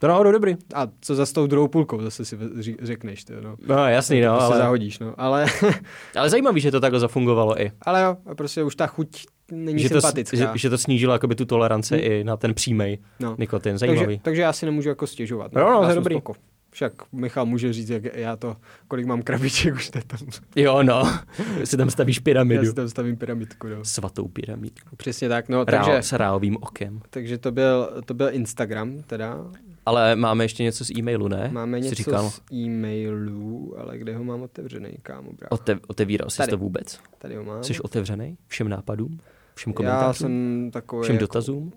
[0.00, 0.56] To náhodou dobrý.
[0.74, 2.38] A co za s tou druhou půlkou, zase si
[2.82, 3.56] řekneš, ty, no.
[3.66, 5.14] No jasný, no, to se ale, zahodíš, no.
[5.18, 5.46] Ale,
[6.16, 7.72] ale zajímavý, že to takhle zafungovalo i.
[7.82, 10.36] ale jo, a prostě už ta chuť není Že to, sympatická.
[10.36, 12.00] že, že to snížilo jakoby tu toleranci Hm.
[12.02, 13.36] i na ten přímej no.
[13.38, 13.72] nikotin.
[13.78, 14.18] takže, Zajímavý.
[14.18, 15.52] takže já si nemůžu jako stěžovat.
[15.56, 16.14] Jo, no, to já je dobrý.
[16.14, 16.32] spoko.
[16.72, 18.56] Však Michal může říct, jak já to,
[18.88, 20.18] kolik mám krabiček už to tam.
[20.56, 21.02] Jo, no.
[21.64, 22.66] si tam stavíš Já pyramidu.
[22.66, 23.84] si tam stavím pyramidku, no.
[23.84, 24.96] Svatou pyramidku.
[24.96, 27.00] Přesně tak, no, Rál, takže, s rálovým okem.
[27.10, 29.38] takže to, byl, to byl Instagram, teda.
[29.86, 31.50] Ale máme ještě něco z e-mailu, ne?
[31.52, 35.54] Máme něco říkal, z e-mailů, ale kde ho mám otevřený, kámo, brácho?
[35.54, 36.50] Ote, otevíral jsi Tady.
[36.50, 37.00] to vůbec?
[37.18, 37.64] Tady ho mám.
[37.64, 39.18] Jsi otevřený všem nápadům?
[39.54, 40.26] Všem já komentářům?
[40.28, 41.02] jsem takový...
[41.02, 41.72] Všem jako, dotazům?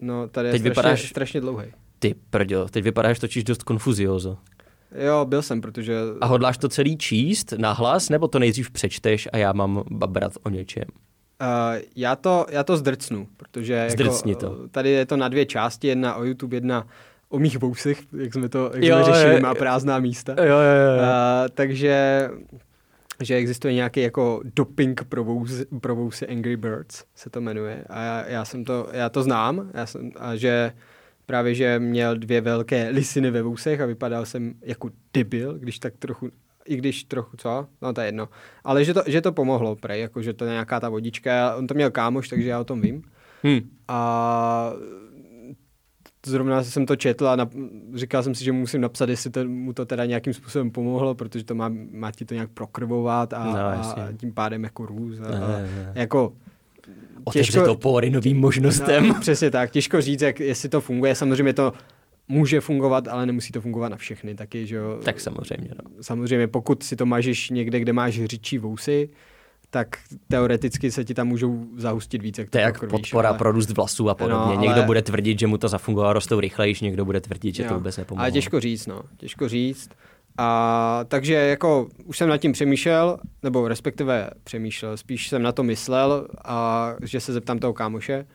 [0.00, 1.66] No, tady je Teď strašně, vypadáš- strašně dlouhý.
[1.98, 4.38] Ty prďo, teď vypadáš totiž dost konfuziozo.
[5.06, 5.98] Jo, byl jsem, protože...
[6.20, 10.48] A hodláš to celý číst nahlas, nebo to nejdřív přečteš a já mám babrat o
[10.48, 10.84] něčem?
[11.40, 11.46] Uh,
[11.96, 14.68] já, to, já to zdrcnu, protože Zdrcni jako, to.
[14.68, 16.86] tady je to na dvě části, jedna o YouTube, jedna
[17.28, 20.32] o mých vousech, jak jsme to jak Jo, jsme řešili, je- má prázdná místa.
[20.38, 20.52] Jo, jo,
[20.96, 21.02] jo.
[21.02, 22.28] Uh, takže
[23.22, 27.84] že existuje nějaký jako doping pro vousy, pro vousy Angry Birds, se to jmenuje.
[27.88, 30.72] A já, já, jsem to, já to znám, já jsem, a že
[31.26, 35.94] právě, že měl dvě velké lisiny ve vousech a vypadal jsem jako debil, když tak
[35.98, 36.30] trochu,
[36.64, 37.66] i když trochu, co?
[37.82, 38.28] No to je jedno.
[38.64, 41.66] Ale že to, že to pomohlo, prej, jako že to je nějaká ta vodička, on
[41.66, 43.02] to měl kámoš, takže já o tom vím.
[43.44, 43.70] Hm.
[43.88, 44.72] A
[46.30, 49.44] zrovna jsem to četl a nap- říkal jsem si, že mu musím napsat, jestli to,
[49.44, 53.44] mu to teda nějakým způsobem pomohlo, protože to má, má ti to nějak prokrvovat a,
[53.44, 55.18] No, a tím pádem jako růz.
[55.20, 55.92] A, Ne, a, ne.
[55.94, 56.32] jako
[57.24, 59.08] Otevře těžko- to pory novým možnostem.
[59.08, 61.14] No, přesně tak, těžko říct, jak, jestli to funguje.
[61.14, 61.72] Samozřejmě to
[62.28, 65.00] může fungovat, ale nemusí to fungovat na všechny taky, že jo.
[65.04, 65.90] Tak samozřejmě, no.
[66.00, 69.08] Samozřejmě, pokud si to mažeš někde, kde máš hřičí vousy,
[69.70, 69.88] tak
[70.28, 73.52] teoreticky se ti tam můžou zahustit víc, jak To je jak pokrvíš, podpora ale- pro
[73.52, 74.36] růst vlasů a podobně.
[74.54, 77.62] No, ale- Někdo bude tvrdit, že mu to zafungovalo, rostou rychlejš, někdo bude tvrdit, že
[77.64, 77.78] to Jo.
[77.78, 78.22] vůbec nepomohlo.
[78.22, 79.02] Ale těžko říct, no.
[79.16, 79.90] Těžko říct.
[80.38, 85.62] A takže jako už jsem nad tím přemýšlel, nebo respektive přemýšlel, spíš jsem na to
[85.62, 88.26] myslel a že se zeptám toho kámoše,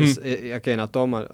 [0.00, 0.12] Hmm.
[0.24, 1.24] jak je na tom a, a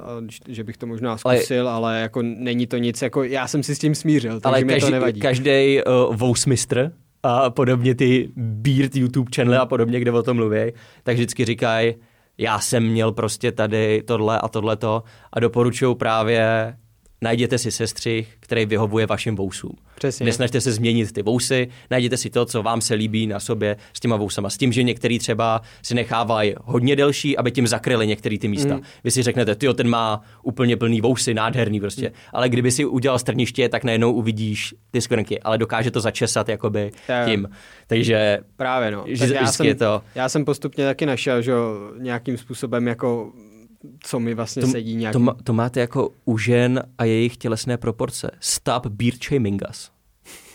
[0.48, 3.62] že bych to možná Ale- zkusil, ale, ale jako není to nic, jako já jsem
[3.62, 5.20] si s tím smířil, takže Ale mi to každý, nevadí.
[5.20, 6.92] každý uh, vousmistr
[7.24, 11.94] a podobně ty Beard YouTube channely a podobně, kde o tom mluví, tak vždycky říkají,
[12.38, 16.74] já jsem měl prostě tady tohle a tohleto a doporučuju právě
[17.24, 19.72] najděte si sestřih, který vyhovuje vašim vousům.
[19.94, 20.26] Přesně.
[20.26, 24.00] Nesnažte se změnit ty vousy, najděte si to, co vám se líbí na sobě s
[24.00, 24.50] těma vousama.
[24.50, 28.74] S tím, že některý třeba si nechávají hodně delší, aby tím zakryli některý ty místa.
[28.74, 28.82] Mm.
[29.04, 32.08] Vy si řeknete, ty ten má úplně plný vousy, nádherný prostě.
[32.08, 32.14] Mm.
[32.32, 36.90] Ale kdyby si udělal strniště, tak najednou uvidíš ty skvrnky, ale dokáže to začesat jakoby
[37.08, 37.14] Jo.
[37.30, 37.48] tím.
[37.86, 39.04] Takže Právě no.
[39.06, 41.52] Že Tak já, jsem, to- já jsem postupně taky našel, že
[41.98, 43.32] nějakým způsobem jako
[44.00, 45.12] co mi vlastně to, sedí nějak.
[45.12, 48.30] to, má- to máte jako u žen a jejich tělesné proporce.
[48.40, 49.90] Stop beard shaming us.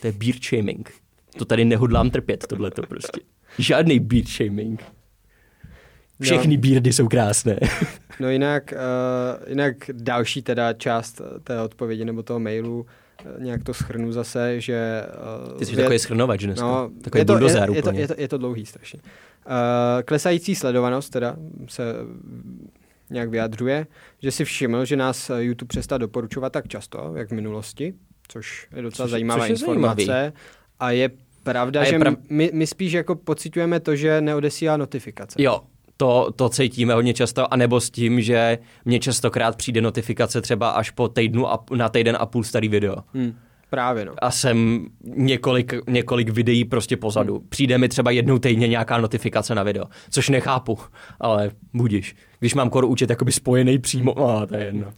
[0.02, 0.92] To je beard shaming.
[1.38, 3.22] To tady nehodlám trpět, tohleto prostě.
[3.58, 4.84] Žádný beard shaming.
[6.22, 7.60] Všechny beardy jsou krásné.
[8.22, 13.64] No jinak, uh, jinak další teda část eh, té odpovědi nebo toho mailu, uh, nějak
[13.64, 15.04] to schrnu zase, že...
[15.52, 16.66] Uh, Ty jsi takový schrnovač dneska.
[16.66, 17.44] No, takový je, to, je,
[17.76, 19.00] je, to, je, to, je to dlouhý strašně.
[19.46, 19.54] Uh,
[20.06, 21.36] klesající sledovanost teda
[21.68, 21.94] se
[23.10, 23.88] nějak vyjadřuje,
[24.22, 27.94] že si všiml, že nás YouTube přestal doporučovat tak často, jak v minulosti,
[28.28, 30.06] což je docela Což- zajímavá což je informace.
[30.06, 30.34] zajímavý.
[30.80, 31.10] A je
[31.44, 35.44] pravda, A je že prav- my, my spíš jako pocitujeme to, že neodesílá notifikace.
[35.44, 35.62] Jo,
[35.98, 40.90] to, to cítíme hodně často, anebo s tím, že mě častokrát přijde notifikace třeba až
[40.90, 42.96] po týdnu a, na týden a půl starý video.
[43.14, 43.36] Hmm,
[43.70, 44.14] právě no.
[44.22, 47.40] A jsem několik, několik videí prostě pozadu.
[47.50, 50.80] Přijde mi třeba jednou týdně nějaká notifikace na video, což nechápu,
[51.20, 52.16] ale budíš.
[52.40, 54.94] Když mám kor účet jakoby spojený přímo, a to je jedno.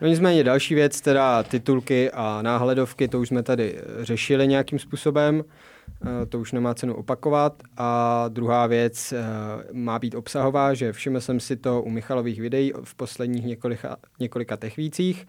[0.00, 4.78] No nicméně další věc, teda titulky a náhledovky, to už jsme tady eh, řešili nějakým
[4.78, 7.62] způsobem, eh, to už nemá cenu opakovat.
[7.76, 9.24] A druhá věc eh,
[9.72, 14.56] má být obsahová, že všiml jsem si to u Michalových videí v posledních několika, několika
[14.56, 15.26] techvících,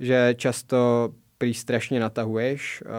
[0.00, 2.90] že často prý strašně natahuješ, eh,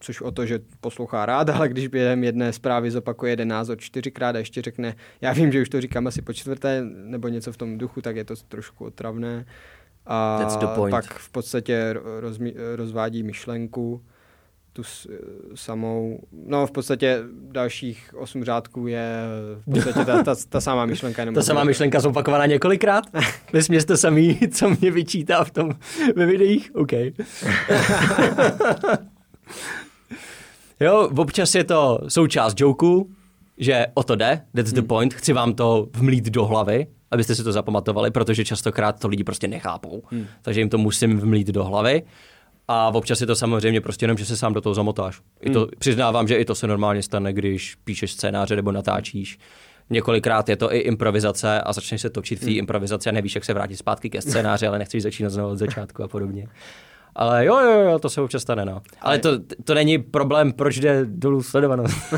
[0.00, 4.36] což o to, že poslouchá rád, ale když během jedné zprávy zopakuje jeden názor čtyřikrát
[4.36, 7.56] a ještě řekne, já vím, že už to říkám asi po čtvrté, nebo něco v
[7.56, 9.46] tom duchu, tak je to trošku otravné.
[10.06, 10.90] A That's the point.
[10.90, 14.02] pak v podstatě ro- rozmi- rozvádí myšlenku,
[14.78, 15.08] tu s-
[15.54, 17.18] samou, no v podstatě
[17.52, 19.08] dalších osm řádků je
[19.66, 21.32] v podstatě ta, ta, ta samá myšlenka.
[21.32, 23.04] Ta samá myšlenka zopakovaná několikrát?
[23.52, 25.70] Vesměs to samý, co mě vyčítá v tom
[26.16, 26.70] ve videích?
[26.74, 26.92] OK.
[30.80, 33.10] jo, občas je to součást joku,
[33.58, 37.44] že o to jde, that's the point, chci vám to vmlít do hlavy, abyste si
[37.44, 40.02] to zapamatovali, protože častokrát to lidi prostě nechápou.
[40.10, 40.26] Hmm.
[40.42, 42.02] Takže jim to musím vmlít do hlavy.
[42.68, 45.20] A občas je to samozřejmě prostě jenom, že se sám do toho zamotáš.
[45.40, 49.38] I to, Přiznávám, že i to se normálně stane, když píšeš scénáře nebo natáčíš.
[49.90, 53.44] Několikrát je to i improvizace a začneš se točit v té improvizaci a nevíš, jak
[53.44, 56.46] se vrátit zpátky ke scénáři, ale nechceš začínat znovu od začátku a podobně.
[57.14, 58.82] Ale jo, jo, jo, to se občas stane, no.
[59.00, 59.30] Ale to,
[59.64, 61.96] to není problém, proč jde dolů sledovanost.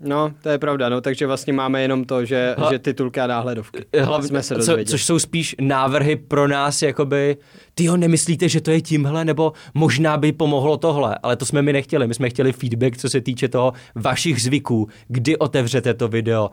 [0.00, 3.26] No, to je pravda, no, takže vlastně máme jenom to, že, Hla- že titulky a
[3.26, 3.84] náhledovky.
[4.00, 7.36] Hlavně, jsme se co, což jsou spíš návrhy pro nás, jakoby,
[7.74, 11.62] ty ho nemyslíte, že to je tímhle, nebo možná by pomohlo tohle, ale to jsme
[11.62, 12.06] my nechtěli.
[12.06, 16.50] My jsme chtěli feedback, co se týče toho vašich zvyků, kdy otevřete to video,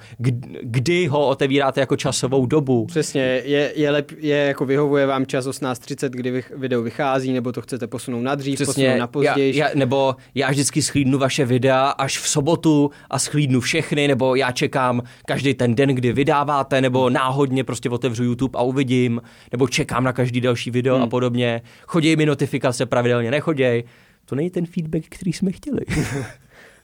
[0.62, 2.86] kdy, ho otevíráte jako časovou dobu.
[2.86, 7.52] Přesně, je, je, lep, je jako vyhovuje vám čas 18.30, kdy vych, video vychází, nebo
[7.52, 9.58] to chcete posunout na dřív, posunout na později.
[9.58, 14.36] já, já, nebo já vždycky schlídnu vaše videa až v sobotu a schlídnu všechny, nebo
[14.36, 19.68] já čekám každý ten den, kdy vydáváte, nebo náhodně prostě otevřu YouTube a uvidím, nebo
[19.68, 21.04] čekám na každý další video hmm.
[21.04, 21.62] a podobně.
[21.88, 23.84] Choděj mi notifikace pravidelně, nechoděj.
[24.26, 25.82] To není ten feedback, který jsme chtěli.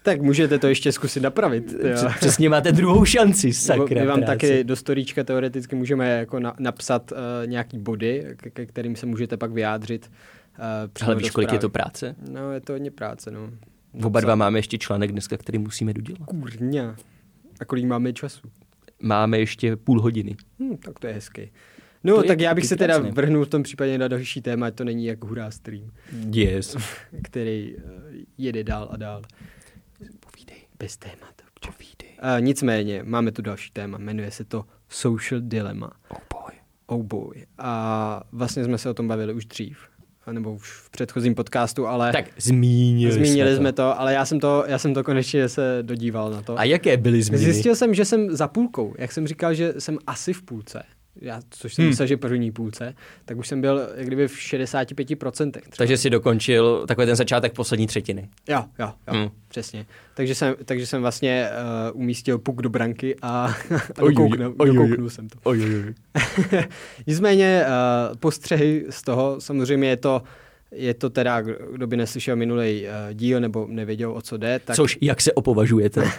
[0.03, 1.75] Tak můžete to ještě zkusit napravit.
[1.83, 2.09] jo.
[2.19, 4.01] Přesně máte druhou šanci, sakra.
[4.01, 4.33] My vám práce.
[4.33, 9.05] taky do storíčka teoreticky můžeme jako na, napsat uh, nějaký body, ke, ke kterým se
[9.05, 10.11] můžete pak vyjádřit.
[10.59, 12.15] Uh, Ale víš, kolik je to práce?
[12.31, 13.49] No, je to hodně práce, no.
[14.03, 16.25] Oba dva máme ještě článek dneska, který musíme dodělat.
[16.25, 16.95] Kurňa.
[17.59, 18.47] A kolik máme času?
[19.01, 20.35] Máme ještě půl hodiny.
[20.59, 21.51] Hm, tak to je hezky.
[22.03, 23.11] No, To tak já bych se teda krásné.
[23.11, 25.91] vrhnul v tom případě na další téma, to není jak hurá stream,
[26.31, 26.75] Yes.
[27.23, 27.81] který uh,
[28.37, 29.21] jede dál a dál.
[30.31, 30.57] Povídej.
[30.79, 31.33] Bez témat.
[31.61, 32.09] Povídej.
[32.37, 35.91] Uh, nicméně, máme tu další téma, jmenuje se to Social Dilemma.
[36.09, 36.53] Oh boy.
[36.85, 37.45] Oh boy.
[37.57, 39.77] A vlastně jsme se o tom bavili už dřív,
[40.31, 44.39] nebo už v předchozím podcastu, ale Tak zmínili, zmínili jsme jsme to, ale já jsem
[44.39, 46.59] to, já jsem to konečně se dodíval na to.
[46.59, 47.43] A jaké byly změny?
[47.43, 48.93] Zjistil jsem, že jsem za půlkou.
[48.97, 50.83] Jak jsem říkal, že jsem asi v půlce,
[51.21, 51.89] já, což jsem Hmm.
[51.89, 52.93] myslel, že první půlce,
[53.25, 55.51] tak už jsem byl jak kdyby v 65%.
[55.51, 55.75] Třeba.
[55.77, 58.29] Takže si dokončil takový ten začátek poslední třetiny.
[58.49, 59.29] Jo, jo, jo, Hmm.
[59.47, 59.85] přesně.
[60.13, 61.49] Takže jsem, takže jsem vlastně
[61.93, 63.27] uh, umístil puk do branky a,
[63.97, 65.37] a dokouknul, dokouknul jsem to.
[65.43, 65.93] Oj, oj, oj.
[67.07, 70.21] Nicméně uh, postřehy z toho, samozřejmě je to
[70.71, 74.59] je to teda, kdo by neslyšel minulý uh, díl nebo nevěděl, o co jde.
[74.65, 74.75] Tak...
[74.75, 76.01] Což, jak se opovažujete?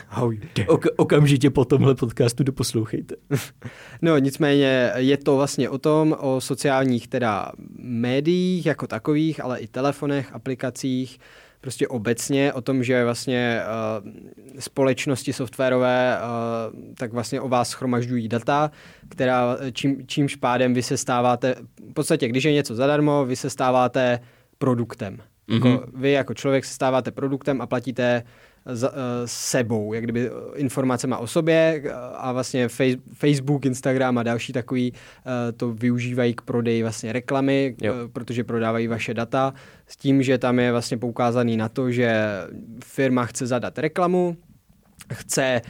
[0.66, 3.14] ok- okamžitě po tomhle podcastu doposlouchejte.
[4.02, 9.66] no nicméně je to vlastně o tom, o sociálních teda médiích jako takových, ale i
[9.66, 11.18] telefonech, aplikacích,
[11.60, 13.60] prostě obecně o tom, že vlastně
[14.04, 14.10] uh,
[14.58, 18.70] společnosti softwarové uh, tak vlastně o vás schromažďují data,
[19.08, 21.54] která čím, čímž pádem vy se stáváte,
[21.90, 24.20] v podstatě když je něco zadarmo, vy se stáváte
[24.58, 25.16] produktem.
[25.16, 25.54] Mm-hmm.
[25.54, 26.02] Jako mhm.
[26.02, 28.22] vy jako člověk se stáváte produktem a platíte
[28.66, 31.82] za, uh, sebou, jak kdyby informacemi o sobě
[32.14, 32.68] a vlastně
[33.14, 34.98] Facebook, Instagram a další takový uh,
[35.56, 39.54] to využívají k prodeji vlastně reklamy, uh, protože prodávají vaše data
[39.86, 42.22] s tím, že tam je vlastně poukázaný na to, že
[42.84, 44.36] firma chce zadat reklamu,
[45.12, 45.60] chce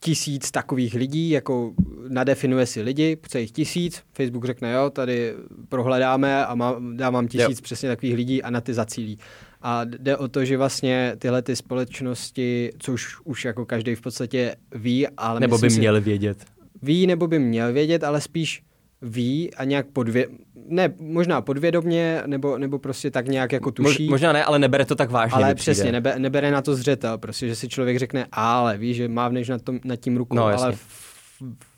[0.00, 1.72] tisíc takových lidí, jako
[2.08, 5.34] nadefinuje si lidi, chce jich tisíc, Facebook řekne, jo, tady
[5.68, 7.62] prohledáme a má, dávám tisíc jo.
[7.62, 9.18] přesně takových lidí a na ty zacílí.
[9.62, 14.56] A jde o to, že vlastně tyhle ty společnosti, což už jako každý v podstatě
[14.74, 16.44] ví, ale Nebo by měli vědět.
[16.82, 18.62] Ví, nebo by měl vědět, ale spíš
[19.02, 20.26] ví a nějak podvě...
[20.68, 24.02] Ne, možná podvědomně, nebo, nebo prostě tak nějak jako tuší.
[24.04, 25.36] Mož, možná ne, ale nebere to tak vážně.
[25.36, 29.08] Ale přesně, nebe, nebere na to zřetel, prostě, že si člověk řekne, ale ví, že
[29.08, 30.78] mávneš nad, tom, nad tím rukou, no, ale v,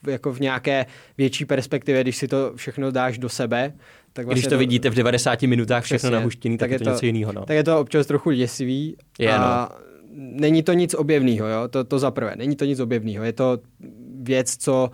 [0.02, 0.86] v, jako v nějaké
[1.18, 3.72] větší perspektivě, když si to všechno dáš do sebe,
[4.12, 6.84] tak vlastně Když to, to vidíte v 90 minutách všechno přesně, nahuštěný, tak, tak je
[6.84, 7.32] to, něco jiného.
[7.32, 7.44] No.
[7.44, 8.96] Tak je to občas trochu děsivý.
[9.18, 9.78] Je, a no.
[10.14, 11.68] není to nic objevného, jo?
[11.68, 12.34] To, to za prvé.
[12.36, 13.24] Není to nic objevného.
[13.24, 13.58] Je to
[14.22, 14.90] věc, co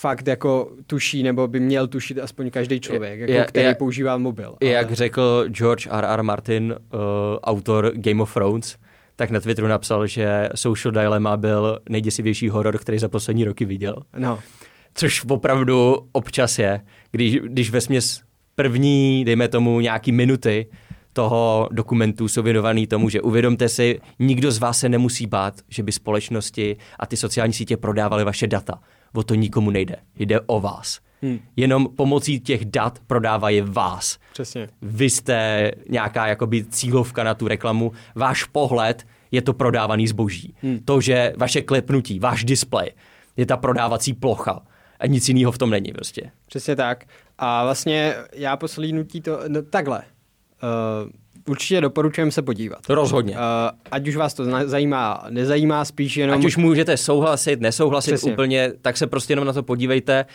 [0.00, 4.18] fakt jako tuší, nebo by měl tušit aspoň každý člověk, jako, je, který je, používá
[4.18, 4.56] mobil.
[4.62, 4.70] Ale...
[4.70, 6.04] Jak řekl George R.
[6.04, 6.22] R.
[6.22, 7.00] Martin, uh,
[7.42, 8.76] autor Game of Thrones,
[9.16, 13.96] tak na Twitteru napsal, že Social Dilemma byl nejděsivější horor, který za poslední roky viděl.
[14.18, 14.38] No.
[14.94, 16.80] Což opravdu občas je,
[17.10, 18.20] když, když ve směs
[18.54, 20.66] první, dejme tomu, nějaký minuty
[21.12, 25.82] toho dokumentu jsou věnovaný tomu, že uvědomte si, nikdo z vás se nemusí bát, že
[25.82, 28.80] by společnosti a ty sociální sítě prodávaly vaše data.
[29.14, 29.96] O to nikomu nejde.
[30.16, 31.00] Jde o vás.
[31.22, 31.38] Hmm.
[31.56, 34.18] Jenom pomocí těch dat prodávají vás.
[34.32, 34.68] Přesně.
[34.82, 37.92] Vy jste nějaká jakoby cílovka na tu reklamu.
[38.14, 40.54] Váš pohled je to prodávaný zboží.
[40.62, 40.78] Hmm.
[40.84, 42.92] To, že vaše klepnutí, váš displej
[43.36, 44.62] je ta prodávací plocha.
[45.00, 46.30] A nic jiného v tom není prostě.
[46.46, 47.04] Přesně tak.
[47.38, 50.02] A vlastně já poslídnutí to no, takhle.
[50.62, 51.10] Uh,
[51.48, 52.78] určitě doporučujem se podívat.
[52.88, 53.32] Rozhodně.
[53.32, 53.38] Uh,
[53.90, 56.38] ať už vás to zajímá, nezajímá, spíš jenom...
[56.38, 58.32] Ať už můžete souhlasit, nesouhlasit Přesně.
[58.32, 60.26] úplně, tak se prostě jenom na to podívejte.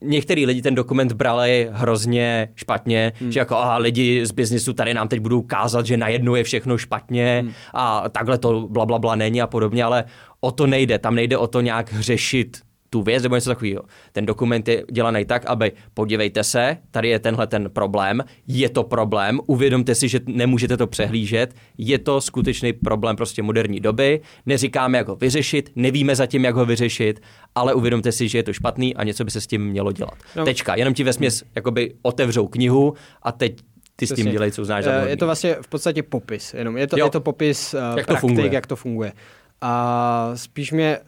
[0.00, 3.32] Některý lidi ten dokument brali hrozně špatně, hmm.
[3.32, 6.78] že jako aha, lidi z biznisu tady nám teď budou kázat, že najednou je všechno
[6.78, 7.52] špatně hmm.
[7.74, 10.04] a takhle to bla, bla, bla není a podobně, ale
[10.40, 10.98] o to nejde.
[10.98, 12.56] Tam nejde o to nějak řešit
[12.92, 13.82] tu věc nebo něco takového.
[14.12, 18.82] Ten dokument je dělaný tak, aby podívejte se, tady je tenhle ten problém, je to
[18.82, 24.98] problém, uvědomte si, že nemůžete to přehlížet, je to skutečný problém prostě moderní doby, neříkáme,
[24.98, 27.20] jak ho vyřešit, nevíme zatím, jak ho vyřešit,
[27.54, 30.14] ale uvědomte si, že je to špatný a něco by se s tím mělo dělat.
[30.36, 30.44] No.
[30.44, 33.60] Tečka, jenom ti vesměs jakoby otevřou knihu a teď
[33.96, 36.86] ty s tím dělej, co uznáš za Je to vlastně v podstatě popis, jenom je
[36.86, 38.48] to, je to popis uh, jak praktik, to funguje.
[38.52, 39.12] jak to funguje.
[39.60, 40.98] A spíš mě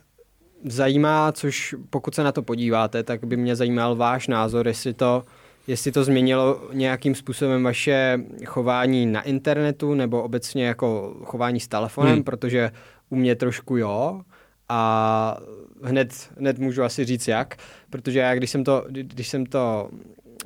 [0.65, 5.25] zajímá, což pokud se na to podíváte, tak by mě zajímal váš názor, jestli to,
[5.67, 12.15] jestli to změnilo nějakým způsobem vaše chování na internetu nebo obecně jako chování s telefonem,
[12.15, 12.25] hmm.
[12.25, 12.71] protože
[13.11, 14.21] u mě trošku jo
[14.69, 15.37] a
[15.83, 17.57] hned, hned můžu asi říct jak,
[17.91, 19.91] protože já když jsem to, když jsem to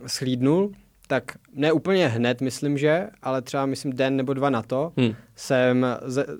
[0.07, 0.72] schlídnul,
[1.07, 5.14] tak ne úplně hned, myslím, že, ale třeba myslím den nebo dva na to, hmm.
[5.37, 5.87] jsem,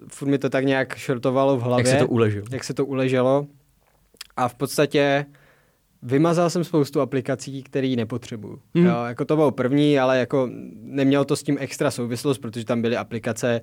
[0.09, 1.89] furt mi to tak nějak šortovalo v hlavě.
[1.89, 2.47] Jak se to uleželo.
[2.51, 3.47] Jak se to uleželo
[4.39, 5.27] a v podstatě
[6.03, 8.61] vymazal jsem spoustu aplikací, které nepotřebuju.
[8.75, 8.87] Hmm.
[8.87, 10.49] Jo, jako to bylo první, ale jako
[10.83, 13.61] nemělo to s tím extra souvislost, protože tam byly aplikace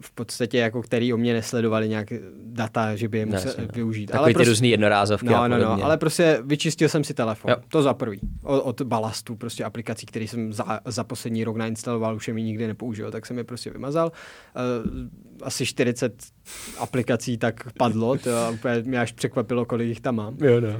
[0.00, 3.64] v podstatě, jako který o mě nesledovali nějak data, že by je musel no.
[3.74, 4.06] využít.
[4.06, 7.50] Takový ale ty prostě, různý jednorázovky no, no, no, ale prostě vyčistil jsem si telefon.
[7.50, 7.56] Jo.
[7.68, 8.20] To za prvý.
[8.42, 12.42] Od, od balastu, prostě aplikací, které jsem za, za poslední rok nainstaloval, už je mi
[12.42, 14.12] nikdy nepoužil, tak jsem je prostě vymazal.
[14.86, 16.22] Uh, asi 40
[16.78, 20.36] aplikací tak padlo, to úplně mě až překvapilo, kolik jich tam mám.
[20.40, 20.68] Jo, no.
[20.68, 20.74] uh,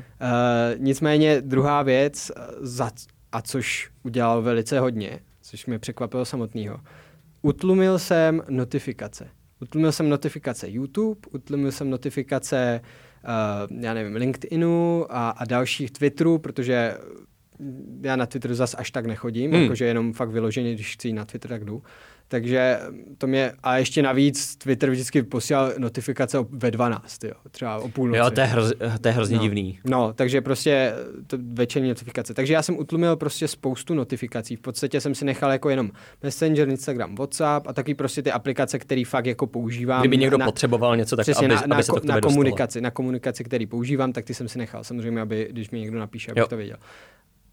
[0.76, 2.90] nicméně druhá věc, eh, za,
[3.32, 6.80] a což udělal velice hodně, což mě překvapilo samotného,
[7.42, 9.28] utlumil jsem notifikace.
[9.60, 12.80] Utlumil jsem notifikace YouTube, utlumil jsem notifikace,
[13.70, 16.96] uh, já nevím, LinkedInu a, a dalších Twitterů, protože
[18.02, 19.62] já na Twitter zas až tak nechodím, hmm.
[19.62, 21.82] jakože jenom fakt vyloženě, když chci na Twitter, tak jdu
[22.32, 22.80] Takže
[23.18, 28.18] to mě, a ještě navíc Twitter vždycky posílal notifikace ve 12, jo, třeba o půlnoci.
[28.18, 29.42] Jo, to je, hroz, to je hrozně no.
[29.42, 29.78] divný.
[29.84, 30.92] No, takže prostě
[31.26, 32.34] to večerní notifikace.
[32.34, 34.56] Takže já jsem utlumil prostě spoustu notifikací.
[34.56, 35.90] V podstatě jsem si nechal jako jenom
[36.22, 40.00] Messenger, Instagram, WhatsApp a taky prostě ty aplikace, které fakt jako používám.
[40.02, 42.80] Kdyby někdo na, potřeboval něco, tak přesně, aby, na, aby na, se to na komunikaci,
[42.80, 44.84] na komunikaci, který používám, tak ty jsem si nechal.
[44.84, 46.46] Samozřejmě, aby když mi někdo napíše, abych Jo.
[46.46, 46.76] to věděl.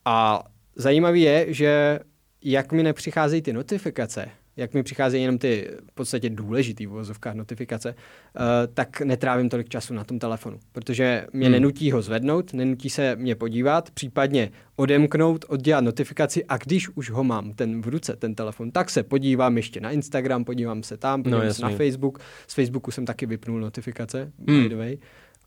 [0.06, 0.44] A
[0.76, 2.00] zajímavý je, že
[2.44, 7.36] jak mi nepřicházejí ty notifikace, jak mi přicházejí jenom ty v podstatě důležitý v uvozovkách
[7.36, 8.44] notifikace, uh,
[8.74, 11.52] tak netrávím tolik času na tom telefonu, protože mě Hmm.
[11.54, 17.24] nenutí ho zvednout, nenutí se mě podívat, případně odemknout, oddělat notifikaci a když už ho
[17.24, 21.24] mám ten v ruce, ten telefon, tak se podívám ještě na Instagram, podívám se tam,
[21.24, 21.70] podívám No, se na.
[21.70, 22.20] Facebook.
[22.48, 24.64] Z Facebooku jsem taky vypnul notifikace, Hmm.
[24.64, 24.98] by the way.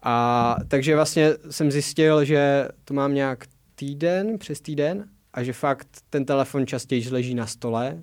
[0.02, 3.44] A takže vlastně jsem zjistil, že to mám nějak
[3.74, 5.04] týden, přes týden
[5.34, 8.02] a že fakt ten telefon častěji leží na stole,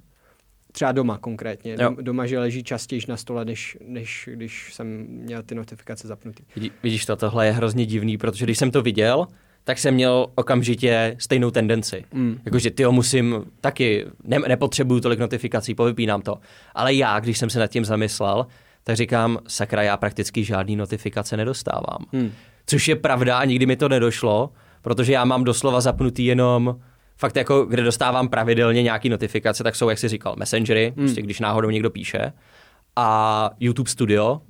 [0.79, 1.71] třeba doma konkrétně.
[1.71, 1.77] Jo.
[1.77, 6.43] Dom, doma, že leží častěji na stole, než, než když jsem měl ty notifikace zapnutý.
[6.55, 9.27] Vidí- Vidíš to, tohle je hrozně divný, protože když jsem to viděl,
[9.63, 12.05] tak jsem měl okamžitě stejnou tendenci.
[12.13, 12.39] Mm.
[12.45, 16.39] Jakože ty musím taky, ne, nepotřebuju tolik notifikací, povypínám to.
[16.75, 18.47] Ale já, když jsem se nad tím zamyslel,
[18.83, 22.05] tak říkám, sakra, já prakticky žádný notifikace nedostávám.
[22.13, 22.31] Hmm.
[22.65, 24.49] Což je pravda a nikdy mi to nedošlo,
[24.81, 26.79] protože já mám doslova zapnutý jenom
[27.19, 31.05] fakt jako, kde dostávám pravidelně nějaký notifikace, tak jsou, jak jsi říkal, messengery, hmm.
[31.05, 32.33] prostě když náhodou někdo píše,
[32.95, 34.41] a YouTube Studio,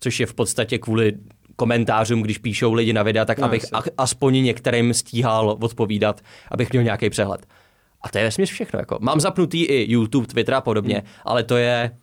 [0.00, 1.12] což je v podstatě kvůli
[1.56, 6.70] komentářům, když píšou lidi na videa, tak No, abych a, aspoň některým stíhal odpovídat, abych
[6.70, 7.46] měl nějaký přehled.
[8.00, 8.78] A to je vesměs všechno.
[8.78, 8.98] Jako.
[9.00, 11.06] Mám zapnutý i YouTube, Twitter a podobně, hmm.
[11.24, 11.96] ale to je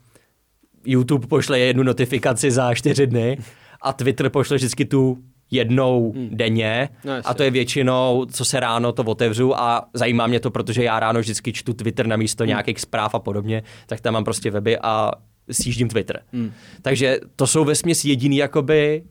[0.85, 3.37] YouTube pošle jednu notifikaci za čtyři dny
[3.81, 5.17] a Twitter pošle vždycky tu
[5.53, 6.29] jednou hmm.
[6.31, 10.51] denně No, a to je většinou, co se ráno to otevřu a zajímá mě to,
[10.51, 12.47] protože já ráno vždycky čtu Twitter na místo hmm.
[12.47, 15.11] nějakých zpráv a podobně, tak tam mám prostě weby a
[15.51, 16.21] sjíždím Twitter.
[16.33, 16.51] Hmm.
[16.81, 19.03] Takže to jsou vesměs jediný jakoby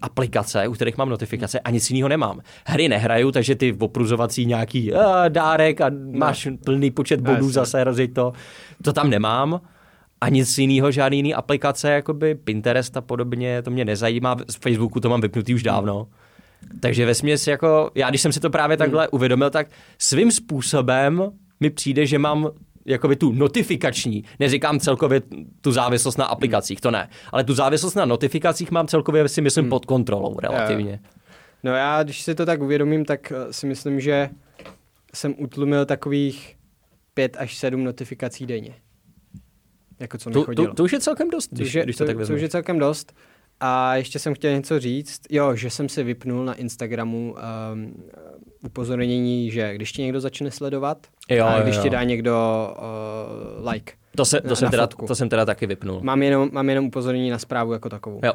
[0.00, 2.40] aplikace, u kterých mám notifikace a nic jiného nemám.
[2.66, 7.52] Hry nehraju, takže ty opruzovací nějaký uh, dárek a máš plný počet bodů jasně.
[7.52, 8.32] zase, rozjeď to.
[8.82, 9.60] To tam nemám.
[10.20, 14.36] A nic jiného, žádný jiný aplikace, jakoby Pinterest a podobně, to mě nezajímá.
[14.48, 16.08] Z Facebooku to mám vypnutý už dávno.
[16.80, 19.66] Takže ve směs jako, já když jsem si to právě takhle uvědomil, tak
[19.98, 22.50] svým způsobem mi přijde, že mám
[22.86, 25.22] jakoby tu notifikační, neříkám celkově
[25.60, 29.68] tu závislost na aplikacích, to ne, ale tu závislost na notifikacích mám celkově si myslím
[29.68, 31.00] pod kontrolou relativně.
[31.64, 34.30] No já, když si to tak uvědomím, tak eh, si myslím, že
[35.14, 36.56] jsem utlumil takových
[37.14, 38.74] pět až sedm notifikací denně.
[40.00, 42.18] Jako co To, to, to už je celkem dost, když, je- když to, tak to
[42.18, 42.36] vezmu.
[42.36, 43.14] už je celkem dost.
[43.60, 45.20] A ještě jsem chtěl něco říct.
[45.30, 47.34] Jo, že jsem si vypnul na Instagramu
[47.72, 47.94] um,
[48.64, 51.82] upozornění, že když tě někdo začne sledovat Jo, a když jo.
[51.82, 52.36] ti dá někdo
[53.62, 53.92] uh, like.
[54.16, 55.06] To, se, to, na- jsem na teda, fotku.
[55.06, 56.00] to jsem teda taky vypnul.
[56.02, 58.20] Mám jenom, mám jenom upozornění na zprávu jako takovou.
[58.24, 58.32] Jo.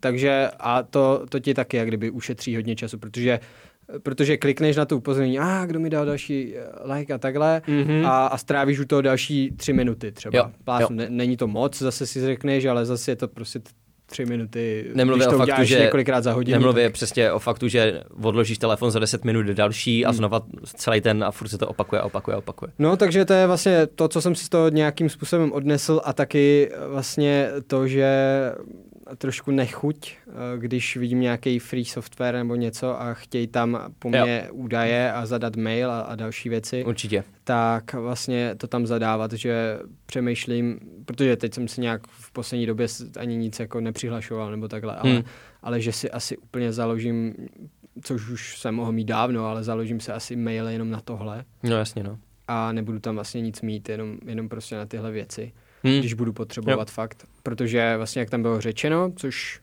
[0.00, 3.40] Takže a to, to ti taky jak kdyby ušetří hodně času, protože
[4.02, 8.06] protože klikneš na to upozornění, a kdo mi dal další eh, like a takhle Mhm.
[8.06, 10.38] a, a strávíš u toho další tři minuty třeba.
[10.38, 10.96] Jo, Plásnu, jo.
[10.96, 13.60] Ne, není to moc, zase si řekneš, ale zase je to prostě
[14.10, 16.54] tři minuty, Nemluvě když to o faktu, že několikrát za hodinu.
[16.58, 20.10] Nemluvě tak- přesně o faktu, že odložíš telefon za 10 minut další Hmm.
[20.10, 22.72] a znova celý ten a furt se to opakuje, opakuje, opakuje.
[22.78, 26.12] No, takže to je vlastně to, co jsem si z toho nějakým způsobem odnesl a
[26.12, 28.08] taky vlastně to, že
[29.16, 34.48] trošku nechuť, eh, když vidím nějaký free software nebo něco a chtějí tam po mně
[34.52, 37.24] údaje a zadat mail a, a další věci, Určitě.
[37.44, 42.86] tak vlastně to tam zadávat, že přemýšlím, protože teď jsem si nějak v poslední době
[43.18, 45.22] ani nic jako nepřihlašoval nebo takhle, ale, Hmm.
[45.62, 47.34] ale že si asi úplně založím,
[48.02, 51.76] což už jsem mohl mít dávno, ale založím si asi mail jenom na tohle No
[51.76, 52.18] jasně, no.
[52.48, 55.52] a nebudu tam vlastně nic mít, jenom, jenom prostě na tyhle věci,
[55.84, 55.98] Hmm.
[55.98, 57.24] když budu potřebovat fakt.
[57.42, 59.60] Protože vlastně jak tam bylo řečeno, což,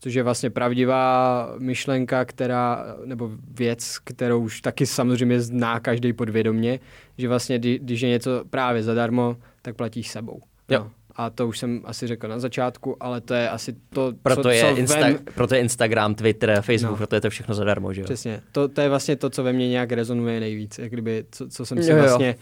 [0.00, 6.80] což je vlastně pravdivá myšlenka, která, nebo věc, kterou už taky samozřejmě zná každý podvědomě,
[7.18, 10.40] že vlastně kdy, když je něco právě zadarmo, tak platíš sebou.
[10.68, 10.78] Jo.
[10.78, 10.90] No.
[11.16, 14.48] A to už jsem asi řekl na začátku, ale to je asi to, Proto, co,
[14.48, 16.96] je co Insta- vem, proto je Instagram, Twitter, Facebook, No.
[16.96, 18.04] proto je to všechno zadarmo, že jo?
[18.04, 18.40] Přesně.
[18.52, 21.66] To, to je vlastně to, co ve mně nějak rezonuje nejvíc, jak kdyby, co, co
[21.66, 22.02] jsem si Jo, jo.
[22.02, 22.36] vlastně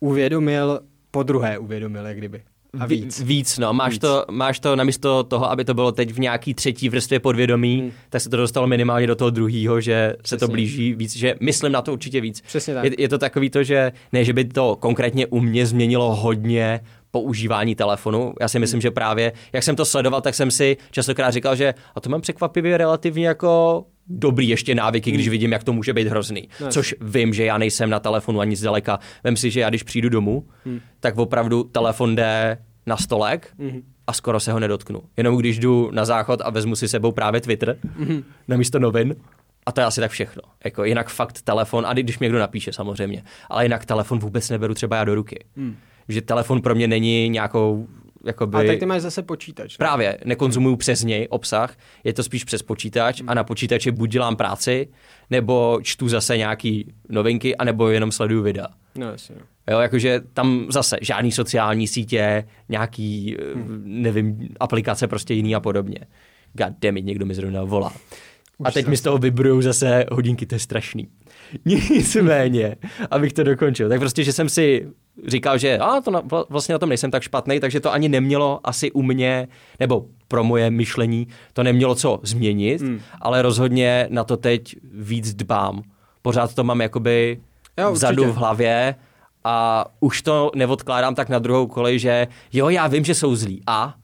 [0.00, 2.42] uvědomil, po druhé uvědomil, jak kdyby.
[2.80, 3.20] A Ví- víc.
[3.20, 3.72] Víc, no.
[3.74, 4.00] Máš, Víc.
[4.00, 7.90] To, máš to namísto toho, aby to bylo teď v nějaký třetí vrstvě podvědomí, Hmm.
[8.10, 10.52] tak se to dostalo minimálně do toho druhého, že se to Přesně.
[10.52, 12.40] blíží víc, že myslím na to určitě víc.
[12.40, 12.84] Přesně tak.
[12.84, 16.80] Je, je to takový to, že ne, že by to konkrétně u mě změnilo hodně
[17.14, 18.34] používání telefonu.
[18.40, 21.74] Já si myslím, že právě, jak jsem to sledoval, tak jsem si častokrát říkal, že
[21.94, 26.08] a to mám překvapivě relativně jako dobrý ještě návyky, když vidím, jak to může být
[26.08, 26.48] hrozný.
[26.60, 28.98] No, Což vím, že já nejsem na telefonu ani zdaleka.
[29.24, 30.46] Vem si, že já když přijdu domů,
[31.00, 33.52] tak opravdu telefon jde na stolek
[34.06, 35.02] a skoro se ho nedotknu.
[35.16, 37.76] Jenom když jdu na záchod a vezmu si sebou právě Twitter
[38.48, 39.14] na místo novin,
[39.66, 40.42] a to je asi tak všechno.
[40.64, 44.74] Jako jinak fakt telefon, a když mi někdo napíše samozřejmě, ale jinak telefon vůbec neberu
[44.74, 45.44] třeba já do ruky.
[46.08, 47.86] Že telefon pro mě není nějakou
[48.26, 48.56] jakoby...
[48.56, 49.72] A tak ty máš zase počítač.
[49.72, 49.76] ne?
[49.78, 54.36] Právě, nekonzumuju přes něj obsah, je to spíš přes počítač a na počítači buď dělám
[54.36, 54.88] práci,
[55.30, 58.66] nebo čtu zase nějaký novinky, anebo jenom sleduju videa.
[58.94, 59.34] No jasně.
[59.38, 59.46] no.
[59.74, 63.82] Jo, jakože tam zase žádný sociální sítě, nějaký, hmm.
[63.84, 65.98] nevím, aplikace prostě jiný a podobně.
[66.52, 67.92] God damn it, někdo mi zrovna volá.
[68.64, 71.08] A teď mi z toho vybrujou zase hodinky, to je strašný.
[71.64, 72.76] Nicméně,
[73.10, 74.88] abych to dokončil, tak prostě, že jsem si
[75.26, 78.08] říkal, že a, to na, vla- vlastně na tom nejsem tak špatný, takže to ani
[78.08, 79.48] nemělo asi u mě,
[79.80, 83.00] nebo pro moje myšlení, to nemělo co změnit, mm.
[83.20, 85.82] ale rozhodně na to teď víc dbám.
[86.22, 87.40] Pořád to mám jakoby
[87.78, 88.32] Jo, vzadu určitě.
[88.32, 88.94] v hlavě
[89.44, 93.62] a už to neodkládám tak na druhou kolej, že jo, já vím, že jsou zlí
[93.66, 93.94] a,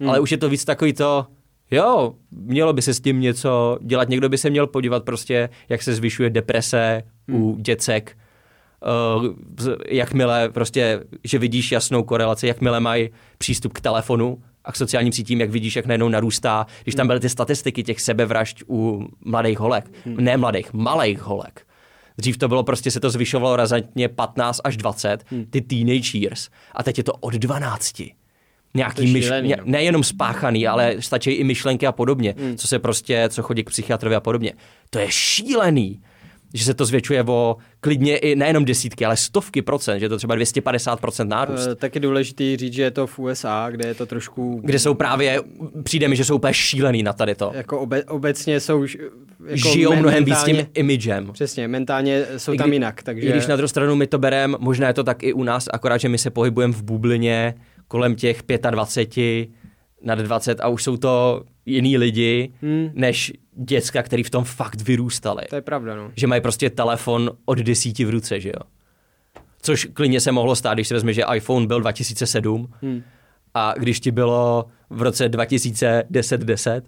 [0.00, 0.08] hmm.
[0.08, 1.26] ale už je to víc takový to,
[1.70, 5.82] jo, mělo by se s tím něco dělat, někdo by se měl podívat prostě, jak
[5.82, 7.42] se zvyšuje deprese hmm.
[7.42, 8.16] u děcek,
[9.18, 9.26] uh,
[9.88, 15.40] jakmile prostě, že vidíš jasnou korelaci, jakmile mají přístup k telefonu a k sociálním sítím,
[15.40, 19.90] jak vidíš, jak najednou narůstá, když tam byly ty statistiky těch sebevražd u mladých holek,
[20.06, 21.66] ne mladých, malých holek.
[22.18, 26.48] Dřív to bylo prostě, se to zvyšovalo razantně 15 až 20, ty teenage years.
[26.74, 28.02] A teď je to od 12.
[28.74, 29.62] Nějaký je myš, šílený, ne, no.
[29.66, 34.16] nejenom spáchaný, ale stačí i myšlenky a podobně, co se prostě, co chodí k psychiatrovi
[34.16, 34.52] a podobně.
[34.90, 36.00] To je šílený,
[36.54, 40.16] že se to zvětšuje o klidně i nejenom desítky, ale stovky procent, že je to
[40.16, 41.66] třeba 250 procent nárůst.
[41.72, 44.60] Eh, Tak je důležitý říct, že je to v USA, kde je to trošku...
[44.64, 45.40] kde jsou právě,
[45.82, 47.50] přijde mi, že jsou úplně šílený na tady to.
[47.54, 48.82] Jako obe, obecně jsou...
[49.46, 51.32] Jako Žijou me- mnohem víc tím imagem.
[51.32, 53.28] Přesně, mentálně jsou I tam kdy- jinak, takže...
[53.28, 55.68] I když na druhou stranu my to bereme, možná je to tak i u nás,
[55.72, 57.54] akorát, že my se pohybujeme v bublině
[57.90, 59.48] kolem těch 25
[60.02, 62.90] nad 20 a už jsou to jiný lidi, Hmm.
[62.94, 65.42] než děcka, který v tom fakt vyrůstali.
[65.50, 66.12] To je pravda, no.
[66.16, 68.62] Že mají prostě telefon od desíti v ruce, že jo.
[69.62, 73.02] Což klidně se mohlo stát, když si vezme, že iPhone byl 2007 Hmm.
[73.54, 76.82] a když ti bylo v roce 2010-10,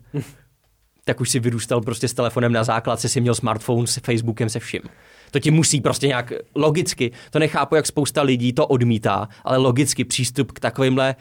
[1.05, 4.59] tak už si vyrůstal prostě s telefonem na základce, si měl smartphone s Facebookem, se
[4.61, 4.83] vším.
[5.33, 10.05] To ti musí prostě nějak logicky, to nechápu, jak spousta lidí to odmítá, ale logicky
[10.05, 11.15] přístup k takovýmhle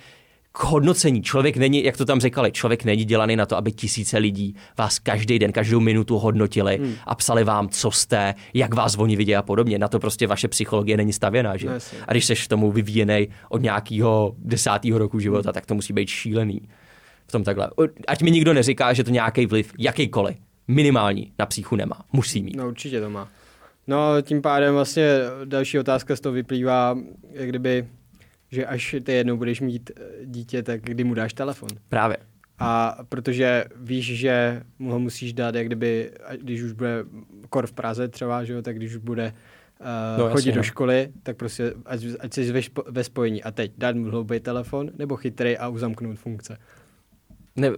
[0.51, 1.21] k hodnocení.
[1.21, 4.99] Člověk není, jak to tam říkali, člověk není dělaný na to, aby tisíce lidí vás
[4.99, 6.95] každý den, každou minutu hodnotili hmm.
[7.05, 9.79] a psali vám, co jste, jak vás oni vidějí a podobně.
[9.79, 11.57] Na to prostě vaše psychologie není stavěná.
[11.57, 11.69] Že?
[12.07, 16.61] A když seš tomu vyvíjený od nějakého desátého roku života, tak to musí být šílený.
[17.27, 17.69] V tom takhle.
[18.07, 20.37] Ať mi nikdo neříká, že to nějaký vliv, jakýkoliv,
[20.67, 22.01] minimální na psychu nemá.
[22.13, 22.55] Musí mít.
[22.55, 23.27] No určitě to má.
[23.91, 26.97] No tím pádem vlastně další otázka z toho vyplývá,
[27.31, 27.87] jak kdyby,
[28.51, 31.69] že až ty jednou budeš mít eh, dítě, tak kdy mu dáš telefon.
[31.89, 32.17] Právě.
[32.59, 36.11] A protože víš, že mu ho musíš dát, jak kdyby,
[36.41, 37.05] když už bude
[37.49, 39.87] kor v Praze třeba, že jo, tak když už bude uh,
[40.17, 40.55] No, no, jasně, chodit no.
[40.55, 43.43] do školy, tak prostě ať, ať jsi ve, ve spojení.
[43.43, 46.57] A teď dát mu hloubý telefon, nebo chytrý a uzamknout funkce.
[47.55, 47.71] Ne,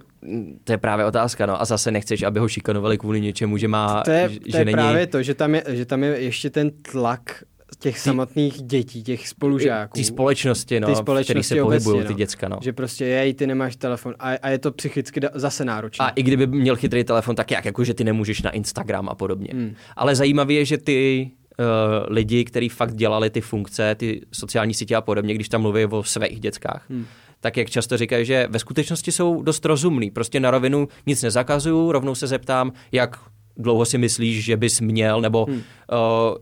[0.63, 1.61] to je právě otázka, no.
[1.61, 4.65] A zase nechceš, aby ho šikanovali kvůli něčemu, že má, To je, že, to je
[4.65, 4.74] není...
[4.74, 7.43] právě to, že tam, je, že tam je ještě ten tlak
[7.80, 9.93] těch samotných dětí, těch spolužáků.
[9.97, 12.17] Ty společnosti, no, Ty v který společnosti se pohybují obecně, ty no.
[12.17, 12.57] děcka, no.
[12.61, 16.05] Že prostě jej, ty nemáš telefon a, a je to psychicky da- zase náročné.
[16.05, 19.15] A i kdyby měl chytrý telefon, tak jak, jako že ty nemůžeš na Instagram a
[19.15, 19.49] podobně.
[19.53, 19.76] Hmm.
[19.95, 21.65] Ale zajímavé je, že ty uh,
[22.13, 26.03] lidi, kteří fakt dělali ty funkce, ty sociální sítě a podobně, když tam mluví o
[26.03, 27.05] svých dětskách, Hmm.
[27.43, 30.11] Tak jak často říkají, že ve skutečnosti jsou dost rozumný.
[30.11, 33.19] Prostě na rovinu nic nezakazuju, rovnou se zeptám, jak
[33.57, 35.55] dlouho si myslíš, že bys měl, nebo hmm.
[35.55, 35.61] uh,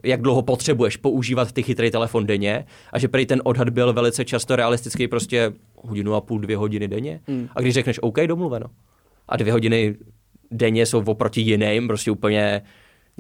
[0.04, 4.26] jak dlouho potřebuješ používat ty chytrý telefon denně a že prý ten odhad byl velice
[4.26, 7.20] často realistický, prostě hodinu a půl, dvě hodiny denně.
[7.28, 7.50] Hmm.
[7.56, 8.66] A když řekneš OK, domluveno.
[9.30, 9.96] A dvě hodiny
[10.52, 12.62] denně jsou oproti jiným, prostě úplně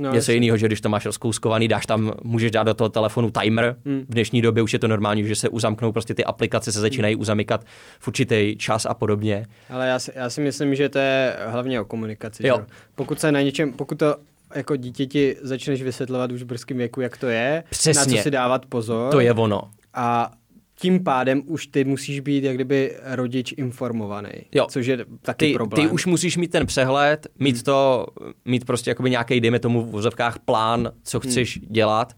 [0.01, 3.31] No, něco jiného, že když to máš rozkouskovaný, dáš tam, můžeš dát do toho telefonu
[3.31, 3.75] timer.
[3.85, 4.05] Hmm.
[4.09, 7.15] V dnešní době už je to normální, že se uzamknou, prostě ty aplikace se začínají
[7.15, 7.65] uzamykat
[7.99, 9.45] v určitý čas a podobně.
[9.69, 12.47] Ale já si, já si myslím, že to je hlavně o komunikaci.
[12.47, 12.57] Jo.
[12.57, 12.65] Že?
[12.95, 14.15] Pokud se na něčem, pokud to
[14.55, 18.17] jako dítěti začneš vysvětlovat už v brzkém věku, jak to je, na Přesně.
[18.17, 19.11] co si dávat pozor.
[19.11, 19.61] To je ono.
[19.93, 20.31] A
[20.81, 24.29] tím pádem už ty musíš být jak kdyby rodič informovaný.
[24.51, 24.67] Jo.
[24.69, 25.87] Což je taky Ty, problém.
[25.87, 28.05] ty už musíš mít ten přehled, mít to,
[28.45, 32.13] mít prostě jakoby nějaký, dejme tomu v vozovkách plán, co chceš dělat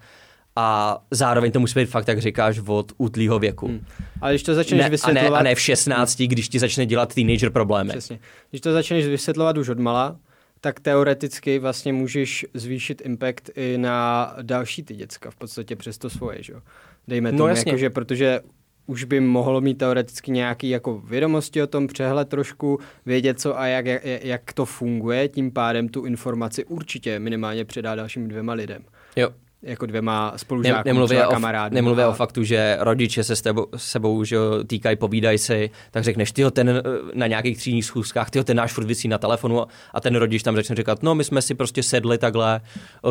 [0.55, 3.68] a zároveň to musí být fakt, jak říkáš, od útlýho věku.
[3.68, 3.86] Hmm.
[4.22, 5.39] Ale když to začneš ne, vysvětlovat...
[5.39, 7.89] A ne, a ne v 16, když ti začne dělat teenager problémy.
[7.89, 8.20] Přesně.
[8.49, 10.20] Když to začneš vysvětlovat už odmala,
[10.64, 16.09] tak teoreticky vlastně můžeš zvýšit impact i na další ty děcka, v podstatě přes to
[16.09, 16.61] svoje, že jo.
[17.07, 17.70] Dejme No tomu, jasně.
[17.70, 18.41] jakože, protože
[18.86, 23.68] už by mohlo mít teoreticky nějaký jako vědomosti o tom, přehled trošku, vědět co a
[23.68, 28.84] jak, jak, jak to funguje, tím pádem tu informaci určitě minimálně předá dalším dvěma lidem.
[29.16, 29.30] Jo.
[29.66, 31.76] Jako dvěma spolužákům, Ne, nemluvě třeba o, kamarádům.
[31.76, 34.38] nemluvě a- o faktu, že rodiče se s tebou, sebou že
[34.68, 36.82] týkají, povídají si, tak řekneš, tyjo, ten eh,
[37.14, 40.55] na nějakých třídních schůzkách, tyjo, ten náš furt visí na telefonu a ten rodič tam
[40.55, 42.61] začne říkat, no my jsme si prostě sedli takhle,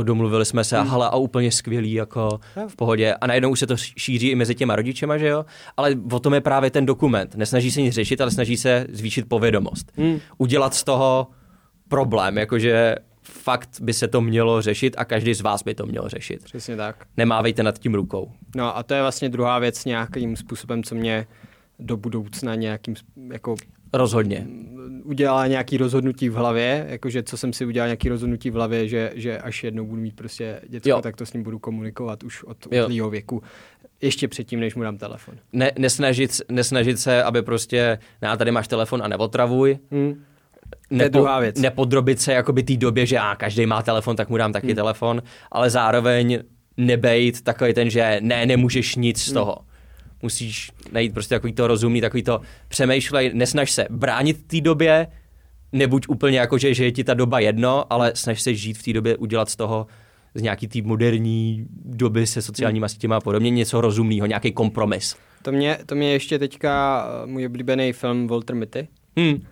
[0.03, 2.69] domluvili jsme se, a hala a úplně skvělý, jako Jo.
[2.69, 3.15] v pohodě.
[3.15, 5.45] A najednou už se to šíří i mezi těma rodičema, že jo?
[5.77, 7.35] Ale o tom je právě ten dokument.
[7.35, 9.93] Nesnaží se nic řešit, ale snaží se zvýšit povědomost.
[9.97, 10.19] Hmm.
[10.39, 11.27] Udělat z toho
[11.89, 16.09] problém, jakože fakt by se to mělo řešit a každý z vás by to měl
[16.09, 16.45] řešit.
[16.45, 16.97] Přesně tak.
[17.17, 18.33] Nemávejte nad tím rukou.
[18.57, 21.27] No a to je vlastně druhá věc nějakým způsobem, co mě
[21.79, 22.95] do budoucna nějakým
[23.33, 23.55] jako
[23.95, 24.47] Rozhodně.
[25.05, 29.13] udělala nějaký rozhodnutí v hlavě, jakože co jsem si udělal nějaký rozhodnutí v hlavě, že,
[29.15, 31.01] že až jednou budu mít prostě děcko, Jo.
[31.03, 33.43] tak to s ním budu komunikovat už od útlýho věku.
[34.01, 35.35] Ještě předtím, než mu dám telefon.
[35.53, 39.79] Ne, nesnažit, nesnažit se, aby prostě, na tady máš telefon a neotravuj.
[39.91, 40.25] Hmm.
[40.91, 41.61] Je druhá věc.
[41.61, 44.77] Nepodrobit se jakoby té době, že a každý má telefon, tak mu dám taky Hmm.
[44.77, 46.39] telefon, ale zároveň
[46.77, 49.31] nebejt takový ten, že ne, nemůžeš nic Hmm.
[49.31, 49.57] z toho.
[50.23, 55.07] Musíš najít prostě takový to rozumný, takový to přemýšlej, nesnaž se bránit té době,
[55.73, 58.83] nebuď úplně jako, že, že je ti ta doba jedno, ale snaž se žít v
[58.83, 59.87] té době, udělat z toho
[60.35, 65.17] z nějaký té moderní doby se sociálníma sítěma a podobně něco rozumného, nějaký kompromis.
[65.43, 69.43] To mě, to mě ještě teďka eh, můj oblíbený film Walter Mitty, Hmm.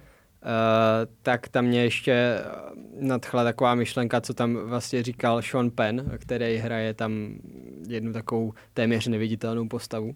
[0.42, 2.42] Uh, tak tam mě ještě eh,
[3.00, 7.34] nadchla taková myšlenka, co tam vlastně říkal Sean Penn, který hraje tam
[7.88, 10.14] jednu takovou téměř neviditelnou postavu.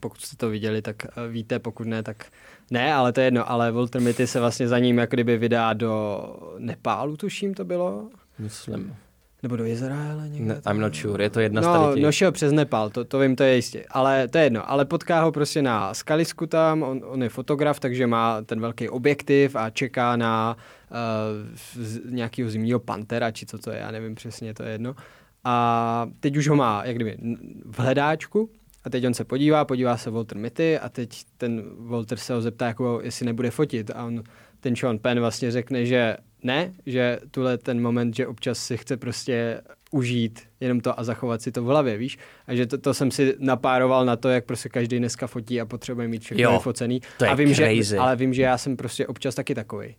[0.00, 2.26] Pokud jste to viděli, tak eh, víte, pokud ne, tak
[2.70, 3.50] ne, ale to je jedno.
[3.50, 6.24] Ale Walter Mitty se vlastně za ním jako kdyby vydá do
[6.58, 8.96] Nepálu, tuším to bylo, Myslím.
[9.42, 10.54] Nebo do Izraele někde.
[10.54, 13.18] Ne, I'm not sure, je to jedna z No, no šel přes Nepal, to, to
[13.18, 13.84] vím, to je jistě.
[13.90, 14.70] Ale to je jedno.
[14.70, 18.88] Ale potká ho prostě na skalisku tam, on, on je fotograf, takže má ten velký
[18.88, 20.56] objektiv a čeká na
[20.90, 24.94] uh, nějakého zimního pantera, či co to je, já nevím přesně, to je jedno.
[25.44, 27.16] A teď už ho má, jak kdyby,
[27.64, 28.50] v hledáčku
[28.84, 32.40] a teď on se podívá, podívá se Walter Mitty a teď ten Walter se ho
[32.40, 34.22] zeptá, jako, jestli nebude fotit a on,
[34.62, 38.96] ten Sean Penn vlastně řekne, že ne, že tuhle ten moment, že občas si chce
[38.96, 39.60] prostě
[39.90, 42.18] užít jenom to a zachovat si to v hlavě, víš?
[42.46, 45.66] A že to, to jsem si napároval na to, jak prostě každý dneska fotí a
[45.66, 46.60] potřebuje mít všechno Jo,
[47.18, 47.82] to je a vím, crazy.
[47.82, 49.94] Že, ale vím, že já jsem prostě občas taky takový.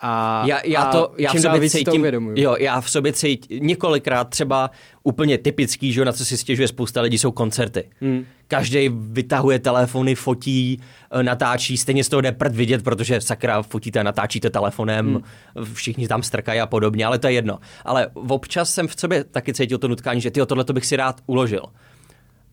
[0.00, 2.34] A, Já, já a to, já v čím dál sobě to cítím, uvědomuju.
[2.38, 4.70] jo, já v sobě cítím několikrát třeba
[5.02, 7.84] úplně typický, že na co si stěžuje spousta lidí, jsou koncerty.
[8.00, 8.24] Hmm.
[8.48, 14.04] Každý vytahuje telefony, fotí, eh, natáčí, stejně z toho jde prd vidět, protože sakra fotíte,
[14.04, 15.74] natáčíte telefonem, hmm.
[15.74, 17.58] všichni tam strkají a podobně, ale to je jedno.
[17.84, 20.96] Ale občas jsem v sobě taky cítil to nutkání, že tyjo, tohle to bych si
[20.96, 21.62] rád uložil.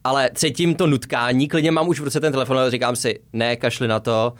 [0.03, 3.55] Ale cítím to nutkání, klidně mám už v ruce ten telefon, ale říkám si, ne,
[3.55, 4.34] kašli na to,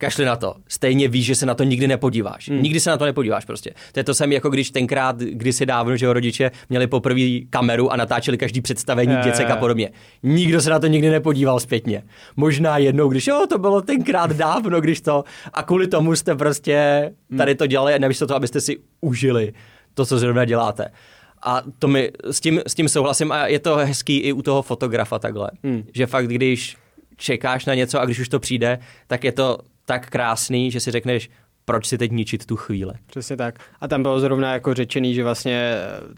[0.00, 0.54] kašli na to.
[0.68, 2.48] Stejně víš, že se na to nikdy nepodíváš.
[2.48, 2.62] Hmm.
[2.62, 3.70] Nikdy se na to nepodíváš prostě.
[3.92, 7.92] To je to samé, jako když tenkrát, kdysi dávno, že jo, rodiče měli poprvé kameru
[7.92, 9.90] a natáčeli každý představení Je, děcek a podobně.
[10.22, 12.02] Nikdo se na to nikdy nepodíval zpětně.
[12.36, 17.10] Možná jednou, když jo, to bylo tenkrát dávno, když to a kvůli tomu jste prostě
[17.36, 19.52] tady to dělali, namísto toho, abyste si užili
[19.94, 20.90] to, co zrovna děláte.
[21.42, 24.62] A to mi, s tím, s tím souhlasím a je to hezký i u toho
[24.62, 25.50] fotografa takhle.
[25.64, 25.84] Hmm.
[25.94, 26.76] Že fakt, když
[27.16, 29.58] čekáš na něco a když už to přijde, tak je to
[29.90, 31.30] tak krásný, že si řekneš,
[31.64, 32.92] proč si teď ničit tu chvíli.
[33.06, 33.58] Přesně tak.
[33.80, 35.74] A tam bylo zrovna jako řečený, že vlastně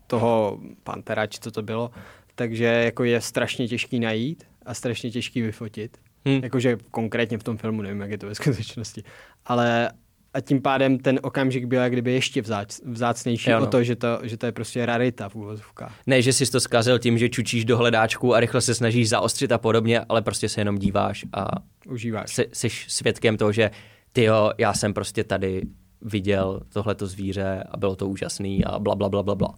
[0.07, 1.91] toho Pantera, či co to bylo,
[2.35, 5.99] takže jako je strašně těžký najít a strašně těžký vyfotit.
[6.29, 6.41] Hm.
[6.43, 9.03] Jakože konkrétně v tom filmu, nevím, jak je to ve skutečnosti.
[9.47, 9.91] Ale
[10.35, 13.67] a tím pádem ten okamžik byl jak kdyby ještě vzác, vzácnější Jo, o no.
[13.67, 15.95] to, že to, že to je prostě rarita v úvozovkách.
[16.07, 19.53] Ne, že jsi to zkazil tím, že čučíš do hledáčku a rychle se snažíš zaostřit
[19.53, 21.47] a podobně, ale prostě se jenom díváš a
[21.89, 22.35] Užíváš.
[22.35, 23.71] jsi, jsi svědkem toho, že
[24.13, 25.63] ty jo, já jsem prostě tady
[26.03, 29.55] viděl tohleto zvíře a bylo to úžasný a bla, bla, bla, bla, bla.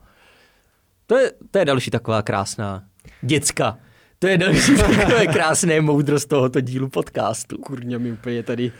[1.06, 2.84] To je, to je další taková krásná
[3.22, 3.78] děcka.
[4.18, 7.58] To je další takové krásné moudrost tohoto dílu podcastu.
[7.58, 8.72] Kurňa mi úplně tady,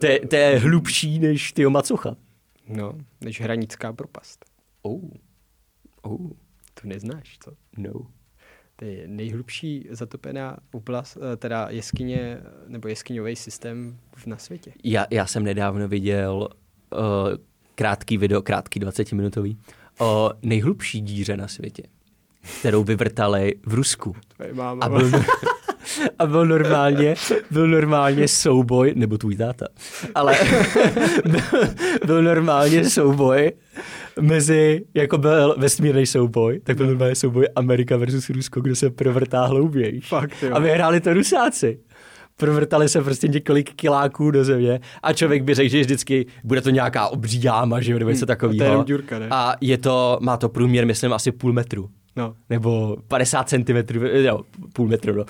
[0.00, 2.16] To je, to je hlubší než ty macocha.
[2.68, 4.44] no, než hranická propast.
[4.82, 5.00] Oh.
[6.02, 6.30] Oh.
[6.82, 7.52] To neznáš, co?
[7.76, 7.92] No.
[8.76, 14.72] To je nejhlubší zatopená oblast, eh, teda jeskyně, nebo jeskyňový systém v- na světě.
[14.84, 16.48] Já, já jsem nedávno viděl
[16.92, 16.98] uh,
[17.74, 19.56] krátký video, krátký 20-minutový,
[19.98, 21.82] o nejhlubší díře na světě.
[22.60, 24.16] kterou vyvrtali v Rusku.
[24.36, 24.84] Tvoje máma.
[24.84, 25.10] A byl,
[26.18, 27.14] a byl normálně,
[27.50, 29.66] byl normálně souboj, nebo tvůj táta,
[30.14, 30.36] ale
[31.24, 31.68] byl,
[32.06, 33.52] byl normálně souboj
[34.20, 39.46] mezi, jako byl vesmírný souboj, tak byl normálně souboj Amerika versus Rusko, kdo se provrtá
[39.46, 40.00] hlouběji.
[40.00, 40.50] Fakt, jo.
[40.52, 41.78] A vyhráli to Rusáci.
[42.36, 46.70] Provrtali se prostě několik kiláků do země a člověk by řekl, že vždycky bude to
[46.70, 48.84] nějaká obří jáma, že jo, nebo něco Hmm, takového.
[49.30, 52.34] A je to, má to průměr, myslím, asi půl metru No.
[52.50, 54.40] nebo 50 cm, jo,
[54.72, 55.24] půl metru, no.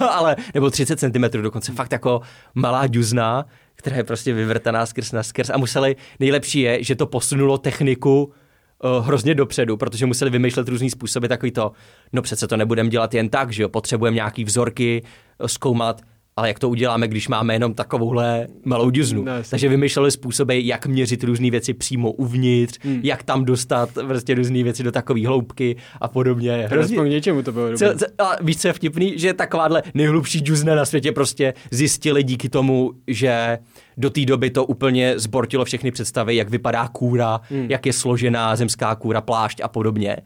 [0.10, 2.20] ale, nebo 30 cm, dokonce fakt jako
[2.54, 7.06] malá duzna, která je prostě vyvrtaná skrz na skrz a museli, nejlepší je, že to
[7.06, 11.72] posunulo techniku uh, hrozně dopředu, protože museli vymýšlet různý způsoby, takový to,
[12.12, 16.02] no přece to nebudeme dělat jen tak, že jo, potřebujeme nějaký vzorky uh, zkoumat,
[16.40, 19.24] ale jak to uděláme, když máme jenom takovouhle malou duznu.
[19.24, 19.32] No.
[19.50, 23.00] Takže vymýšleli způsoby, jak měřit různé věci přímo uvnitř, hmm.
[23.02, 26.66] jak tam dostat prostě různé věci do takové hloubky a podobně.
[26.70, 27.76] Hrozně k něčemu to bylo.
[27.76, 29.18] Co, co, a víš, co je vtipný?
[29.18, 33.58] Že takováhle nejhlubší džuzna na světě prostě zjistili díky tomu, že
[33.96, 37.66] do té doby to úplně zbortilo všechny představy, jak vypadá kůra, Hmm.
[37.70, 40.16] jak je složená zemská kůra, plášť a podobně.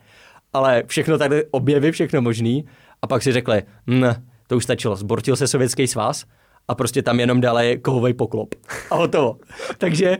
[0.52, 2.64] Ale všechno tady objevy, všechno možný.
[3.02, 4.04] A pak si řekli, hm,
[4.46, 6.24] to už stačilo, zbortil se sovětský svaz
[6.68, 8.54] a prostě tam jenom dali kovový poklop.
[8.90, 9.36] A hotovo.
[9.78, 10.18] Takže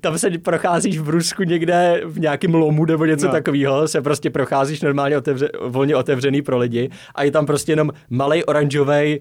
[0.00, 3.32] tam se procházíš v Rusku někde v nějakém lomu nebo něco no.
[3.32, 7.90] Takového, se prostě procházíš normálně otevře, volně otevřený pro lidi a je tam prostě jenom
[8.10, 9.20] malý oranžový,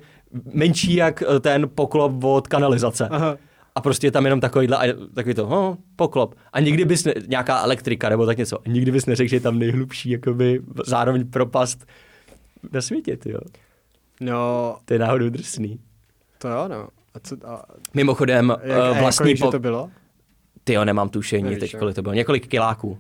[0.53, 3.07] menší jak eh, ten poklop od kanalizace.
[3.11, 3.37] Aha.
[3.75, 6.35] A prostě je tam jenom takovýhle, a takový to, oh, poklop.
[6.53, 9.39] A nikdy bys, ne, nějaká elektrika nebo tak něco, a nikdy bys neřekl, že je
[9.39, 11.85] tam nejhlubší, jakoby zároveň propast
[12.71, 13.39] na světě, ty jo.
[14.20, 15.80] No, To je náhodou drsný.
[16.38, 16.88] to jo, no.
[17.13, 19.51] A co, a, Mimochodem, jak, a vlastní jako, po...
[19.51, 19.89] to bylo?
[20.63, 22.13] Ty jo, nemám tušení Nevíš, teď, kolik to bylo.
[22.13, 22.97] Několik kiláků.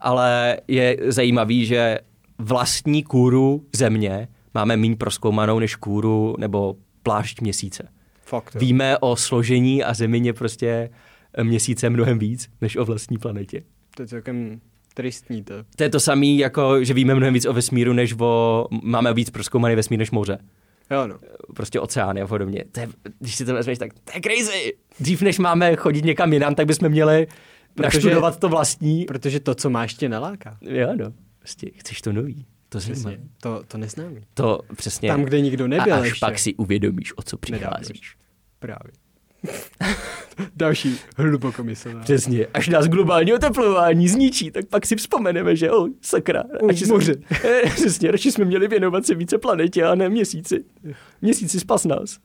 [0.00, 1.98] Ale je zajímavý, že
[2.38, 7.88] vlastní kůru země máme méně proskoumanou než kůru nebo plášť měsíce.
[8.24, 8.58] Fakt, jo.
[8.60, 10.90] Víme o složení a zemině prostě
[11.42, 13.62] měsíce mnohem víc, než o vlastní planetě.
[13.96, 14.60] To je celkem
[14.94, 15.54] tristní to.
[15.76, 18.66] To je to samé, jako že víme mnohem víc o vesmíru, než o...
[18.82, 20.38] Máme víc proskoumaný vesmír než moře.
[20.92, 21.18] Jo, no.
[21.56, 22.64] Prostě oceány a podobně.
[22.72, 22.88] To je,
[23.18, 24.72] když si to vezmeš, tak to je crazy.
[25.00, 27.26] Dřív, než máme chodit někam jinam, tak bychom měli
[27.74, 29.04] Protože- naštudovat to vlastní.
[29.04, 30.58] Protože to, co máš, tě naláká.
[30.60, 31.12] Jo, no.
[31.38, 32.46] Prostě chceš to nový.
[32.68, 33.20] To Přesně.
[33.42, 34.20] To, to neznámý.
[34.34, 35.08] To přesně.
[35.08, 36.20] Tam, kde nikdo nebyl a až ještě.
[36.20, 38.16] pak si uvědomíš, o co přicházíš.
[38.58, 38.92] Právě.
[40.56, 42.00] Další hlubokomyslná.
[42.00, 42.46] Přesně.
[42.54, 46.44] Až nás globální oteplování zničí, tak pak si vzpomeneme, že o, sakra.
[46.68, 47.14] Radši jsme- moře.
[47.44, 50.64] Eh, Přesně, radši jsme měli věnovat se více planetě a ne měsíci.
[51.22, 52.18] Měsíci spas nás.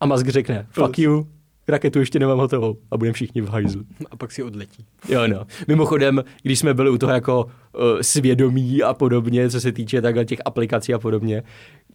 [0.00, 1.26] A Musk řekne, fuck you,
[1.68, 3.82] raketu ještě nemám hotovou a budeme všichni v hajzlu.
[4.10, 4.84] A pak si odletí.
[5.08, 5.46] Jo, no.
[5.68, 7.50] Mimochodem, když jsme byli u toho jako uh,
[8.00, 11.42] svědomí a podobně, co se týče takhle těch aplikací a podobně,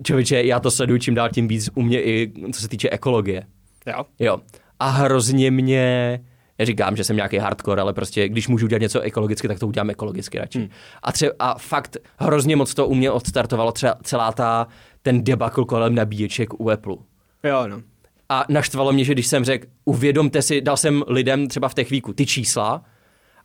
[0.04, 3.44] člověče, já to sleduju čím dál tím víc u mě i co se týče ekologie.
[3.88, 4.06] Jo.
[4.20, 4.38] Jo.
[4.80, 6.20] A hrozně mě,
[6.60, 9.90] neříkám, že jsem nějaký hardcore, ale prostě když můžu dělat něco ekologicky, tak to udělám
[9.90, 10.60] ekologicky radši.
[10.60, 10.70] Hmm.
[11.04, 14.68] A, tře- a fakt hrozně moc to u mě odstartovalo třeba celá ta,
[15.02, 16.96] ten debakl kolem nabíječek u Apple.
[17.44, 17.82] Jo, no.
[18.30, 21.90] A naštvalo mě, že když jsem řekl, uvědomte si, dal jsem lidem třeba v těch
[21.90, 22.84] víku ty čísla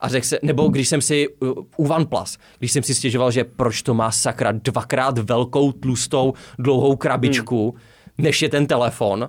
[0.00, 1.28] a řekl se, nebo když jsem si
[1.76, 6.96] u OnePlus, když jsem si stěžoval, že proč to má sakra dvakrát velkou, tlustou, dlouhou
[6.96, 7.80] krabičku, hmm.
[8.18, 9.28] než je ten telefon,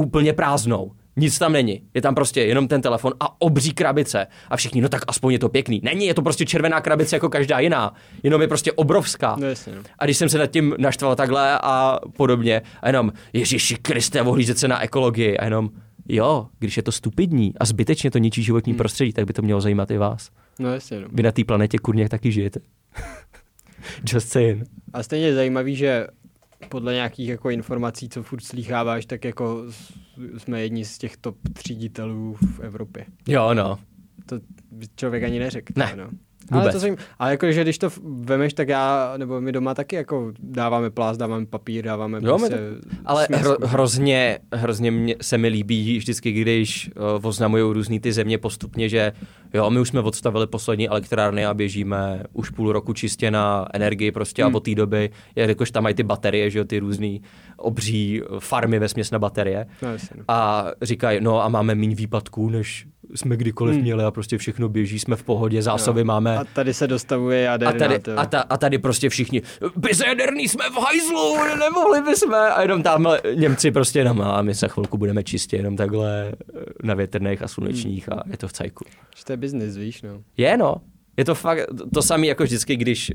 [0.00, 0.92] úplně prázdnou.
[1.16, 1.82] Nic tam není.
[1.94, 4.26] Je tam prostě jenom ten telefon a obří krabice.
[4.48, 5.80] A všichni, no tak aspoň je to pěkný.
[5.84, 7.94] Není, je to prostě červená krabice jako každá jiná.
[8.22, 9.36] Jenom je prostě obrovská.
[9.40, 9.82] No jasně, no.
[9.98, 14.58] A když jsem se nad tím naštval takhle a podobně, a jenom, Ježíši Kriste, ohlížet
[14.58, 15.70] se na ekologii, a jenom,
[16.08, 18.78] jo, když je to stupidní a zbytečně to ničí životní hmm.
[18.78, 20.30] prostředí, tak by to mělo zajímat i vás.
[20.58, 21.08] No jasně, no.
[21.12, 22.60] Vy na té planetě kurně taky žijete.
[24.12, 24.64] Just saying.
[24.92, 26.06] A stejně je zajímavý, že
[26.68, 29.64] podle nějakých jako informací, co furt slýcháváš, tak jako
[30.38, 33.06] jsme jedni z těch top tříditelů v Evropě.
[33.28, 33.78] Jo, no.
[34.26, 34.40] To
[34.96, 35.72] člověk ani neřekl.
[35.76, 36.10] Ne, No.
[36.50, 36.74] Ale, vůbec.
[36.74, 40.32] to jsem, ale jako, že když to vemeš, tak já, nebo my doma taky jako
[40.38, 42.56] dáváme plás, dáváme papír, dáváme Jo, prostě
[43.04, 43.46] Ale směsku.
[43.48, 48.88] hro, hrozně, hrozně mě, se mi líbí vždycky, když uh, oznamují různý ty země postupně,
[48.88, 49.12] že
[49.54, 54.12] jo, my už jsme odstavili poslední elektrárny a běžíme už půl roku čistě na energii
[54.12, 54.54] prostě Hmm.
[54.54, 57.22] a od té doby, jakož tam mají ty baterie, že jo, ty různý
[57.56, 59.66] obří farmy ve směs na baterie.
[59.82, 60.24] No, jasně, no.
[60.28, 63.82] A říkají, no a máme méně výpadků, než jsme kdykoliv Hmm.
[63.82, 66.04] měli a prostě všechno běží, jsme v pohodě, zásoby Jo.
[66.04, 66.38] máme.
[66.38, 67.78] A tady se dostavuje A jaderná.
[67.78, 69.42] tady, to- a, ta, a tady prostě všichni,
[69.76, 72.34] bez jaderný jsme v hajzlu, nemohli bychom.
[72.34, 76.64] A jenom tam Němci prostě jenom, a my za chvilku budeme čistě jenom takhle eh,
[76.82, 78.84] na větrných a slunečních a je to v cajku.
[79.16, 80.22] Že to je biznis, víš, no.
[80.36, 80.74] Je no,
[81.16, 81.58] Je to fakt
[81.94, 83.12] to samé jako vždycky, když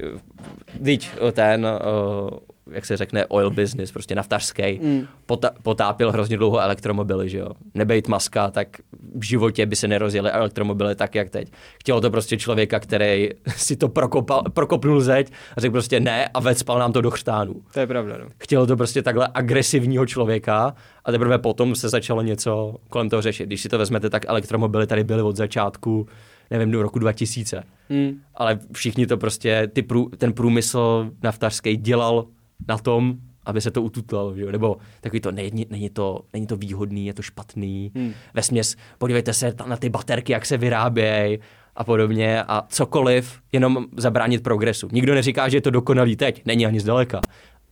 [0.84, 2.30] teď ten, uh,
[2.72, 5.08] jak se řekne, oil business, prostě naftařský, mm.
[5.28, 7.50] pota- potápil hrozně dlouho elektromobily, že jo.
[7.74, 8.68] Nebejt maska, tak
[9.16, 11.52] v životě by se nerozjeli elektromobily tak, jak teď.
[11.80, 16.40] Chtělo to prostě člověka, který si to prokopal, prokopnul zeď a řekl prostě ne a
[16.40, 17.56] vecpal nám to do chřtánů.
[17.74, 18.26] To je pravda, no.
[18.38, 23.46] Chtělo to prostě takhle agresivního člověka a teprve potom se začalo něco kolem toho řešit.
[23.46, 26.08] Když si to vezmete, tak elektromobily tady byly od začátku
[26.52, 27.64] nevím, do roku 2000.
[27.90, 28.22] Hmm.
[28.36, 32.26] Ale všichni to prostě, ty prů, ten průmysl naftařský dělal
[32.68, 34.52] na tom, aby se to ututlalo, že?
[34.52, 37.92] nebo takový to není, není to, není to výhodný, je to špatný.
[37.96, 38.14] Hmm.
[38.34, 41.40] Ve směs, podívejte se na ty baterky, jak se vyrábějí
[41.76, 44.90] a podobně a cokoliv, jenom zabránit progresu.
[44.92, 47.22] Nikdo neříká, že je to dokonalý teď, není ani zdaleka,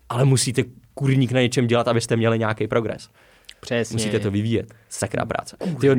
[0.09, 0.63] ale musíte
[0.93, 3.09] kurník na něčem dělat, abyste měli nějaký progres.
[3.61, 3.95] Přesně.
[3.95, 4.73] Musíte to vyvíjet.
[4.89, 5.57] Sakrá práce.
[5.79, 5.95] Tyjo,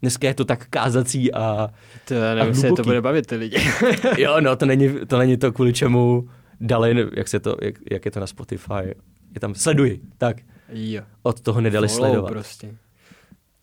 [0.00, 1.68] dneska je to tak kázací a
[2.08, 3.56] To nevím, se to bude bavit ty lidi.
[4.18, 6.28] jo, no, to není, to není to, kvůli čemu
[6.62, 8.94] dali, jak, se to, jak, jak je to na Spotify.
[9.34, 10.36] Je tam, sleduj, tak.
[10.68, 11.02] Jo.
[11.22, 12.28] Od toho nedali Follow sledovat.
[12.30, 12.74] prostě.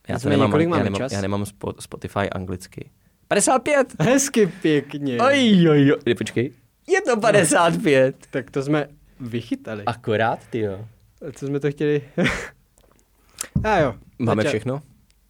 [0.08, 1.12] Já, to nemám, kolik já, nemám, čas?
[1.12, 2.90] já nemám spo, Spotify anglicky.
[3.28, 3.88] 55!
[4.00, 5.18] Hezky pěkně.
[5.18, 6.16] Oj, oj, oj.
[6.16, 6.52] Počkej.
[6.88, 8.16] Je to 55.
[8.32, 8.88] Tak to jsme
[9.20, 9.84] vychytali.
[9.86, 10.86] Akorát, ty jo.
[11.34, 12.02] co jsme to chtěli?
[13.64, 13.96] A jo.
[14.20, 14.82] Máme Zača- všechno?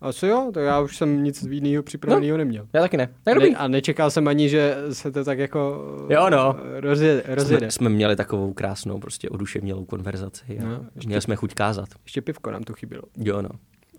[0.02, 2.68] Asi jo, to já už jsem nic jiného připraveného neměl.
[2.74, 3.08] Já taky ne.
[3.08, 3.56] Tak Ne, dobrý.
[3.56, 6.56] a nečekal jsem ani, že se to tak jako Jo, no.
[6.80, 7.24] rozjede.
[7.28, 7.60] rozjede.
[7.66, 10.44] Jsme, jsme měli takovou krásnou, prostě oduševnělou konverzaci.
[10.62, 11.90] No, no, ještě- měli jsme chuť kázat.
[12.06, 13.04] Ještě pivko nám tu chybělo.
[13.18, 13.50] Jo, no.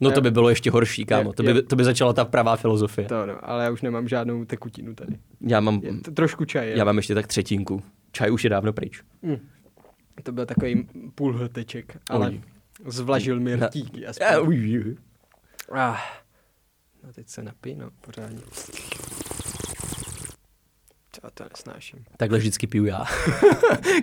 [0.00, 1.32] No to by bylo ještě horší, kámo.
[1.32, 3.08] To by, to by začala ta pravá filozofie.
[3.08, 5.16] To no, ale já už nemám žádnou tekutinu tady.
[5.40, 6.72] Já mám, Je to trošku čaj.
[6.76, 7.82] já mám ještě tak třetinku.
[8.12, 9.02] Čaj už je dávno pryč.
[9.22, 9.36] Mm.
[10.22, 12.40] To byl takový půl hlteček, ale Oj.
[12.86, 14.00] zvlažil mi rtíky.
[14.02, 14.94] Já, Aspoň.
[15.70, 15.96] Ah.
[17.02, 18.38] No teď se napij, no, pořádně.
[21.12, 22.04] Co to nesnáším.
[22.16, 23.04] Takhle vždycky piju já.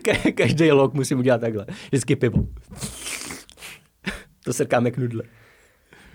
[0.01, 1.65] Ka- Každý log musím udělat takhle.
[1.88, 2.47] Vždycky pivo.
[4.43, 5.24] to srkáme k nudle.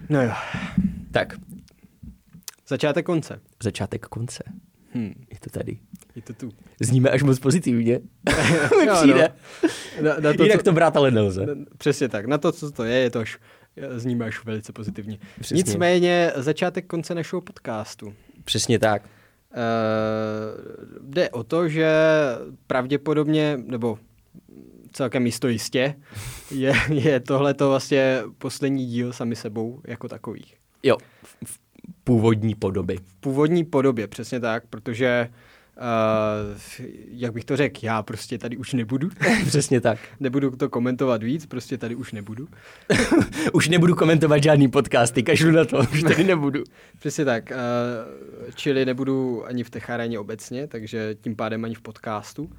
[0.08, 0.32] No jo.
[1.12, 1.32] Tak,
[2.68, 3.40] Začátek konce.
[3.62, 4.42] začátek konce.
[4.94, 5.24] Hm.
[5.30, 5.78] Je to tady.
[6.14, 6.50] Je to tu.
[6.80, 8.00] Zníme až moc pozitivně.
[8.80, 9.32] Mi přijde.
[10.02, 11.46] Na, na to, Jinak co, to brát ale nelze.
[11.46, 12.26] na, přesně tak.
[12.26, 13.38] Na to, co to je, je to až
[13.96, 15.18] zní až velice pozitivně.
[15.40, 15.56] Přesně.
[15.56, 18.14] Nicméně začátek konce našeho podcastu.
[18.44, 19.02] Přesně tak.
[19.04, 19.58] Uh,
[21.10, 21.92] jde o to, že
[22.66, 23.98] pravděpodobně, nebo
[24.92, 25.94] celkem jisto jistě,
[26.50, 30.56] je, je tohleto vlastně poslední díl sami sebou jako takových.
[30.82, 32.96] Jo, v v původní podoby.
[32.96, 35.34] V původní podobě, přesně tak, protože uh,
[37.10, 39.08] jak bych to řekl, já prostě tady už nebudu.
[39.46, 39.98] Přesně tak.
[40.20, 42.48] nebudu to komentovat víc, prostě tady už nebudu.
[43.52, 46.64] Už nebudu komentovat žádný podcasty, kašlu na to, už tady nebudu.
[46.98, 52.42] Přesně tak, uh, čili nebudu ani v Techaréně obecně, takže tím pádem ani v podcastu.
[52.42, 52.50] Uh,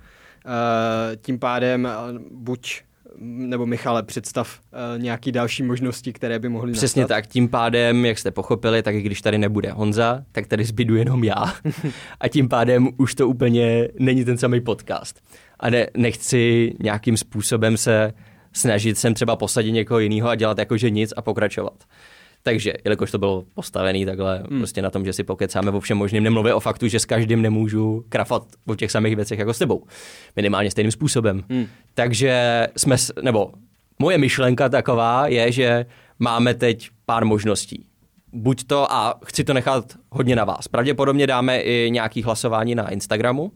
[1.22, 2.82] tím pádem uh, buď
[3.20, 4.59] nebo Michale, představ
[4.95, 7.16] uh, nějaký další možnosti, které by mohly Přesně nastat.
[7.16, 10.95] tak, tím pádem, jak jste pochopili, tak i když tady nebude Honza, tak tady zbydu
[10.95, 11.53] jenom já.
[12.20, 15.22] A tím pádem už to úplně není ten samý podcast.
[15.59, 18.14] A ne, nechci nějakým způsobem se
[18.53, 21.84] snažit sem třeba posadit někoho jiného a dělat jako, že nic a pokračovat.
[22.43, 24.59] Takže, jelikož to bylo postavený takhle hmm.
[24.59, 27.41] prostě na tom, že si pokecáme o všem možným, nemluvě o faktu, že s každým
[27.41, 29.83] nemůžu krafat o těch samých věcech jako s tebou.
[30.35, 31.43] Minimálně stejným způsobem.
[31.49, 31.67] Hmm.
[31.93, 33.51] Takže jsme, nebo
[33.99, 35.85] moje myšlenka taková je, že
[36.19, 37.85] máme teď pár možností.
[38.33, 40.67] Buď to, a chci to nechat hodně na vás.
[40.67, 43.51] Pravděpodobně dáme i nějaký hlasování na Instagramu,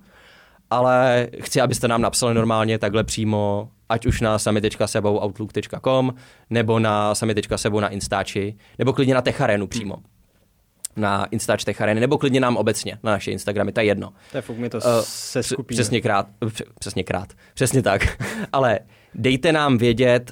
[0.70, 6.14] ale chci, abyste nám napsali normálně takhle přímo, ať už na sami.sebou outlook.com,
[6.50, 9.96] nebo na sami.sebou na Instači, nebo klidně na Techarenu přímo.
[10.96, 14.14] Na Instač Techareny, nebo klidně nám obecně na naše Instagramy, to je jedno.
[14.32, 15.76] To je fuk, my to Eh, se skupíme.
[15.76, 18.24] Přesně krát, pře- přesně krát, přesně tak.
[18.54, 18.80] Ale
[19.16, 20.32] dejte nám vědět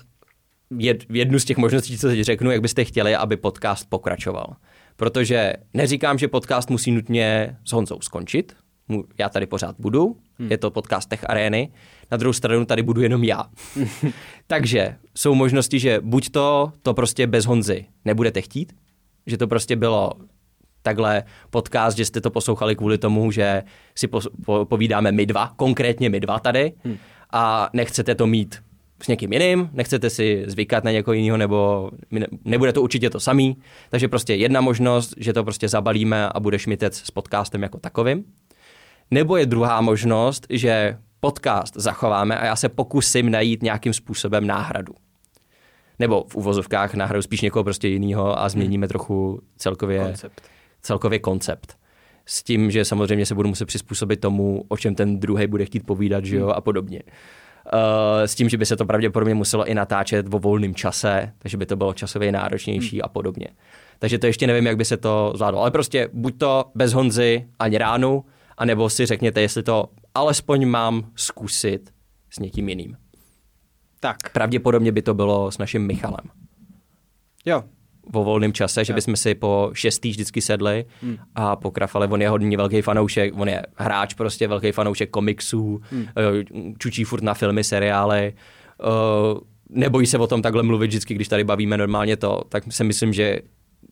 [0.78, 4.56] jed, jednu z těch možností, co teď řeknu, jak byste chtěli, aby podcast pokračoval.
[4.96, 8.56] Protože neříkám, že podcast musí nutně s Honzou skončit.
[9.18, 10.52] Já tady pořád budu, hmm.
[10.52, 11.72] je to podcast Tech Areny.
[12.12, 13.44] Na druhou stranu tady budu jenom já.
[14.48, 18.74] Takže jsou možnosti, že buď to, to prostě bez Honzy nebudete chtít,
[19.26, 20.12] že to prostě bylo
[20.82, 23.64] takhle podcast, že jste to poslouchali kvůli tomu, že
[23.96, 26.98] si po, po, povídáme my dva, konkrétně my dva tady hmm.
[27.32, 28.56] a nechcete to mít
[29.04, 33.20] s někým jiným, nechcete si zvykat na někoho jiného, nebo ne, nebude to určitě to
[33.20, 33.58] samý.
[33.90, 38.24] Takže prostě jedna možnost, že to prostě zabalíme a bude šmitec s podcastem jako takovým.
[39.12, 44.94] Nebo je druhá možnost, že podcast zachováme a já se pokusím najít nějakým způsobem náhradu.
[46.00, 50.42] Nebo v uvozovkách náhradu spíš někoho prostě jiného a změníme trochu celkově Koncept.
[50.82, 51.78] celkově koncept.
[52.26, 55.86] s tím, že samozřejmě se budu muset přizpůsobit tomu, o čem ten druhý bude chtít
[55.86, 57.02] povídat, že jo, a podobně.
[57.06, 61.58] Uh, s tím, že by se to pravděpodobně muselo i natáčet vo volném čase, takže
[61.58, 63.48] by to bylo časově náročnější a podobně.
[64.00, 65.62] Takže to ještě nevím, jak by se to zvládlo.
[65.62, 68.26] Ale prostě buď to bez Honzy ani ránu,
[68.58, 71.94] anebo si řekněte, jestli to alespoň mám zkusit
[72.30, 72.98] s někým jiným.
[74.00, 74.30] Tak.
[74.34, 76.30] Pravděpodobně by to bylo s naším Michalem.
[77.46, 77.64] Jo.
[78.10, 81.18] Vo volném čase, že bychom si po šestý vždycky sedli hmm.
[81.36, 82.08] a pokrafali.
[82.08, 86.08] On je hodně velký fanoušek, on je hráč prostě, velký fanoušek komiksů, hmm.
[86.78, 88.34] čučí furt na filmy, seriály.
[88.84, 89.40] Uh,
[89.70, 93.14] nebojí se o tom takhle mluvit vždycky, když tady bavíme normálně to, tak si myslím,
[93.14, 93.40] že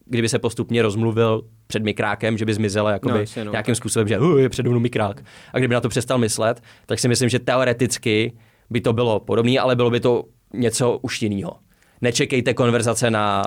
[0.06, 4.20] kdyby se postupně rozmluvil před mikrákem, že by zmizel jakoby no, no, nějakým způsobem, že
[4.20, 5.24] uh, je před mnou mikrák.
[5.54, 8.34] A kdyby na to přestal myslet, tak si myslím, že teoreticky
[8.70, 10.24] by to bylo podobné, ale bylo by to
[10.54, 11.56] něco už jiného.
[12.02, 13.44] Nečekejte konverzace na,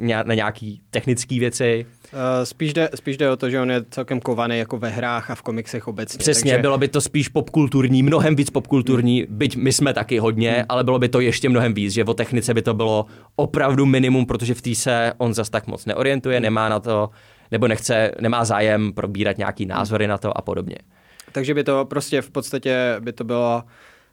[0.00, 1.86] uh, na nějaký technické věci.
[2.12, 5.30] Uh, spíš, jde, spíš jde o to, že on je celkem kovaný jako ve hrách
[5.30, 6.18] a v komiksech obecně.
[6.18, 6.62] Přesně, takže...
[6.62, 9.38] bylo by to spíš popkulturní, mnohem víc popkulturní, hmm.
[9.38, 10.64] byť my jsme taky hodně, hmm.
[10.68, 13.06] ale bylo by to ještě mnohem víc, že o technice by to bylo
[13.36, 16.42] opravdu minimum, protože v té se on zas tak moc neorientuje, hmm.
[16.42, 17.10] nemá na to,
[17.50, 20.10] nebo nechce, nemá zájem probírat nějaký názory hmm.
[20.10, 20.76] na to a podobně.
[21.32, 23.62] Takže by to prostě v podstatě by to bylo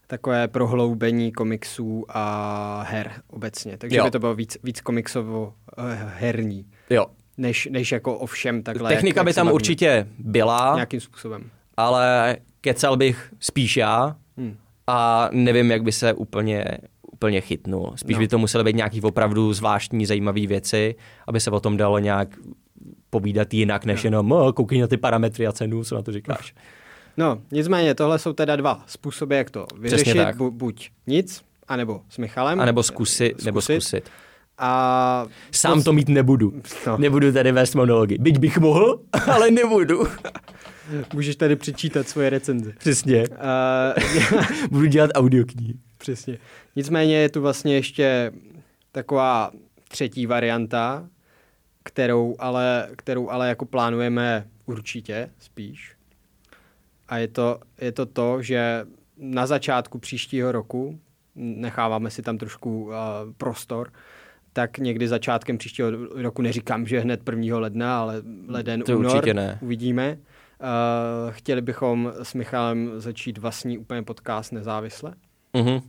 [0.08, 3.78] takové prohloubení komiksů a her obecně.
[3.78, 4.04] Takže jo.
[4.04, 6.66] by to bylo víc, víc komiksovo eh, herní.
[6.89, 7.06] Jo.
[7.38, 8.90] Než, než jako o všem takhle.
[8.90, 10.76] Technika jak, by jak tam určitě byla.
[10.76, 11.50] Nějakým způsobem.
[11.78, 14.58] Ale kecal bych spíš já hmm.
[14.88, 16.66] a nevím, jak by se úplně,
[17.12, 17.94] úplně chytnul.
[17.96, 18.20] Spíš no.
[18.20, 20.96] by to musely být nějaký opravdu zvláštní, zajímavé věci,
[21.28, 22.30] aby se o tom dalo nějak
[23.10, 24.08] povídat jinak, než no.
[24.08, 26.54] jenom koukej na ty parametry a cenu, co na to říkáš.
[27.18, 30.18] No, nicméně, tohle jsou teda dva způsoby, jak to vyřešit.
[30.18, 32.60] Bu- buď nic, anebo s Michalem.
[32.60, 33.46] A nebo zkusit, zkusit.
[33.46, 34.10] nebo zkusit.
[34.58, 36.62] A Sám to mít nebudu.
[36.88, 36.97] No.
[36.97, 38.18] Nebudu tady vést monology.
[38.18, 39.01] Byť bych mohl,
[39.32, 40.08] ale nebudu.
[41.14, 42.74] Můžeš tady přečítat svoje recenze.
[42.78, 43.24] Přesně.
[43.30, 45.74] Uh, Budu dělat audioknihy.
[45.97, 46.38] Přesně.
[46.76, 48.32] Nicméně je tu vlastně ještě
[48.91, 49.51] taková
[49.88, 51.08] třetí varianta,
[51.84, 55.95] kterou ale, kterou ale jako plánujeme určitě spíš.
[57.08, 58.86] A je to, je to to, že
[59.18, 60.99] na začátku příštího roku,
[61.36, 62.93] necháváme si tam trošku uh,
[63.38, 63.91] prostor,
[64.58, 67.60] tak někdy začátkem příštího roku, neříkám, že hned 1.
[67.60, 69.60] ledna, ale leden, to únor, určitě ne.
[69.62, 70.18] uvidíme.
[70.18, 75.14] Uh, chtěli bychom s Michalem začít vlastní úplně podcast nezávisle.
[75.53, 75.82] Uh-huh.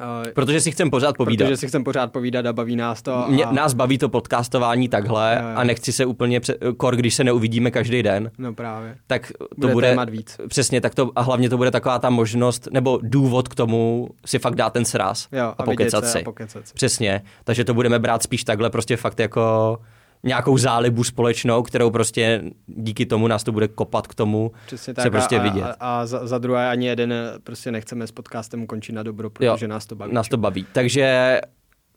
[0.00, 1.46] Uh, protože si chcem pořád povídat.
[1.46, 3.14] Protože si chcem pořád povídat a baví nás to.
[3.14, 3.28] A...
[3.28, 7.24] Mě, nás baví to podcastování takhle uh, a nechci se úplně, pře- kor, když se
[7.24, 8.30] neuvidíme každý den.
[8.38, 8.96] No právě.
[9.06, 10.40] Tak to bude, bude víc.
[10.48, 14.38] Přesně, tak to a hlavně to bude taková ta možnost, nebo důvod k tomu si
[14.38, 16.20] fakt dát ten sraz jo, a, a pokecat si.
[16.20, 16.74] A pokecat si.
[16.74, 19.78] Přesně, takže to budeme brát spíš takhle prostě fakt jako
[20.22, 25.02] nějakou zálibu společnou, kterou prostě díky tomu nás to bude kopat k tomu Přesně tak,
[25.02, 25.64] se prostě a, vidět.
[25.64, 27.14] A, a za, za druhé ani jeden
[27.44, 30.14] prostě nechceme s podcastem končit na dobro, protože jo, nás to baví.
[30.14, 30.66] Nás to baví.
[30.72, 31.40] Takže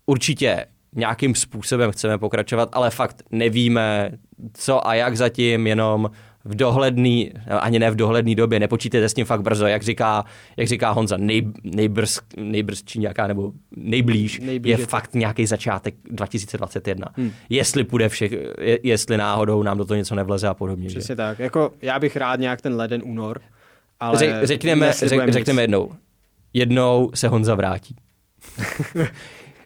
[0.05, 0.65] určitě
[0.95, 4.11] nějakým způsobem chceme pokračovat, ale fakt nevíme,
[4.53, 6.11] co a jak zatím, jenom
[6.45, 10.25] v dohledný, ani ne v dohledný době, nepočítejte s tím fakt brzo, jak říká,
[10.57, 15.95] jak říká Honza, nej, nejbrz, nejbrz či nějaká, nebo nejblíž, nejblíž je, fakt nějaký začátek
[16.09, 17.07] 2021.
[17.17, 17.31] Hmm.
[17.49, 18.31] Jestli půjde všech,
[18.83, 20.87] jestli náhodou nám do toho něco nevleze a podobně.
[20.87, 21.15] Přesně že?
[21.15, 21.39] tak.
[21.39, 23.41] Jako, já bych rád nějak ten leden, únor,
[23.99, 25.91] ale Řek, řekneme, řek, řekneme jednou.
[26.53, 27.95] Jednou se Honza vrátí.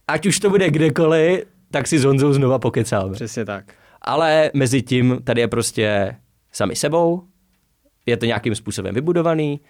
[0.08, 3.14] Ať už to bude kdekoliv, tak si s Honzou znova pokecáme.
[3.14, 3.66] Přesně tak.
[4.02, 6.16] Ale mezi tím tady je prostě
[6.58, 7.24] sami sebou,
[8.06, 9.62] je to nějakým způsobem vybudovaný,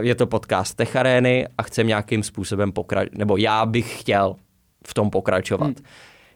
[0.00, 4.36] je to podcast Techarény a chcem nějakým způsobem pokračovat, nebo já bych chtěl
[4.86, 5.66] v tom pokračovat.
[5.66, 5.86] Hmm.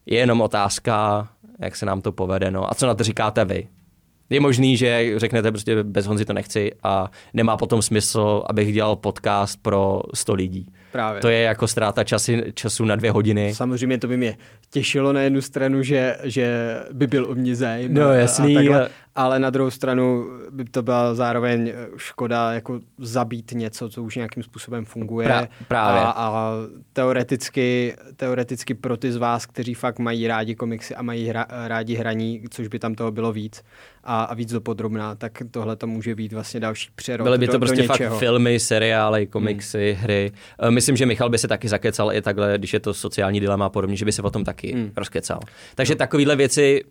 [0.07, 1.28] Je jenom otázka,
[1.61, 2.51] jak se nám to povede.
[2.51, 2.70] No.
[2.70, 3.68] A co na to říkáte vy?
[4.30, 8.97] Je možný, že řeknete prostě bez Honzy to nechci a nemá potom smysl, abych dělal
[8.97, 10.66] podcast pro 100 lidí.
[10.93, 11.20] Právě.
[11.20, 13.55] To je jako ztráta časy, času na dvě hodiny.
[13.55, 14.36] Samozřejmě to by mě
[14.70, 17.95] těšilo na jednu stranu, že, že by byl o mě zájem.
[17.95, 18.57] No jasný.
[18.57, 18.89] A takhle,
[19.19, 24.43] ale na druhou stranu by to byla zároveň škoda jako zabít něco, co už nějakým
[24.43, 25.27] způsobem funguje.
[25.27, 26.01] Pra, právě.
[26.01, 26.53] A, a
[26.93, 31.95] teoreticky, teoreticky pro ty z vás, kteří fakt mají rádi komiksy a mají hra, rádi
[31.95, 33.62] hraní, což by tam toho bylo víc
[34.05, 37.53] a, a víc dopodrobná, tak tohle to může být vlastně další přerod Byly by to
[37.53, 40.03] do, prostě do fakt filmy, seriály, komiksy, hmm.
[40.03, 40.33] hry.
[40.59, 43.66] Eh, myslím, že Michal by se taky zakecal i takhle, když je to sociální dilema
[43.66, 44.93] a podobně, že by se o tom taky hmm.
[44.97, 45.41] rozkecal.
[45.75, 45.99] Takže no.
[45.99, 46.85] takovéhle věci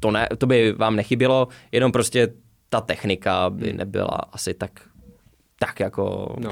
[0.00, 2.28] to, ne, to by vám nechybělo, jenom prostě
[2.68, 3.76] ta technika by hmm.
[3.76, 4.70] nebyla asi tak
[5.58, 6.50] tak jako no.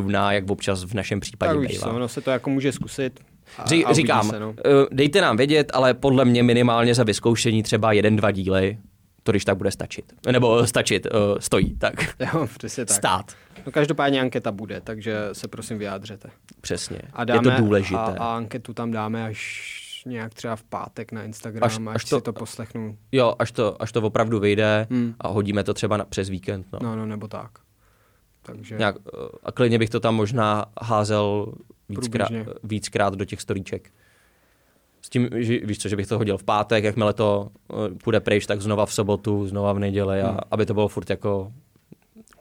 [0.00, 1.92] uh, jak občas v našem případě tak bývá.
[1.92, 3.20] ono se to jako může zkusit.
[3.58, 4.48] A, Ří, a říkám, se, no.
[4.48, 4.54] uh,
[4.92, 8.78] dejte nám vědět, ale podle mě minimálně za vyzkoušení třeba jeden, dva díly,
[9.22, 10.12] to když tak bude stačit.
[10.32, 11.94] Nebo stačit, uh, stojí, tak.
[12.20, 12.96] Jo, přesně tak.
[12.96, 13.32] Stát.
[13.66, 16.30] No každopádně anketa bude, takže se prosím vyjádřete.
[16.60, 16.98] Přesně.
[17.12, 17.96] A dáme, je to důležité.
[17.96, 22.04] A, a anketu tam dáme až nějak třeba v pátek na Instagram, až, až, až
[22.04, 22.98] to, si to poslechnu.
[23.12, 25.14] Jo, až to, až to opravdu vyjde Hmm.
[25.20, 26.66] a hodíme to třeba na, přes víkend.
[26.72, 26.78] No.
[26.82, 27.50] No, no, nebo tak.
[28.42, 31.52] Takže Nějak, uh, a klidně bych to tam možná házel
[31.88, 32.30] víckrát,
[32.62, 33.90] víckrát do těch storíček.
[35.02, 38.20] S tím, že, víš co, že bych to hodil v pátek, jakmile to uh, půjde
[38.20, 40.38] pryč, tak znova v sobotu, znova v neděli a Hmm.
[40.50, 41.52] aby to bylo furt jako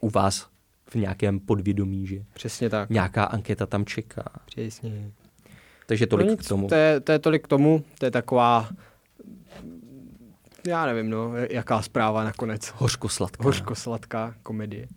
[0.02, 0.48] u vás
[0.90, 2.90] v nějakém podvědomí, že přesně tak.
[2.90, 4.24] nějaká anketa tam čeká.
[4.46, 5.12] Přesně.
[5.86, 6.68] Takže No tolik nic, k tomu.
[6.68, 8.70] To je, to je tolik k tomu, to je taková,
[10.68, 12.74] já nevím, no, jaká zpráva nakonec.
[12.76, 13.44] Hořko sladká.
[13.44, 14.88] Hořko-sladká komedie.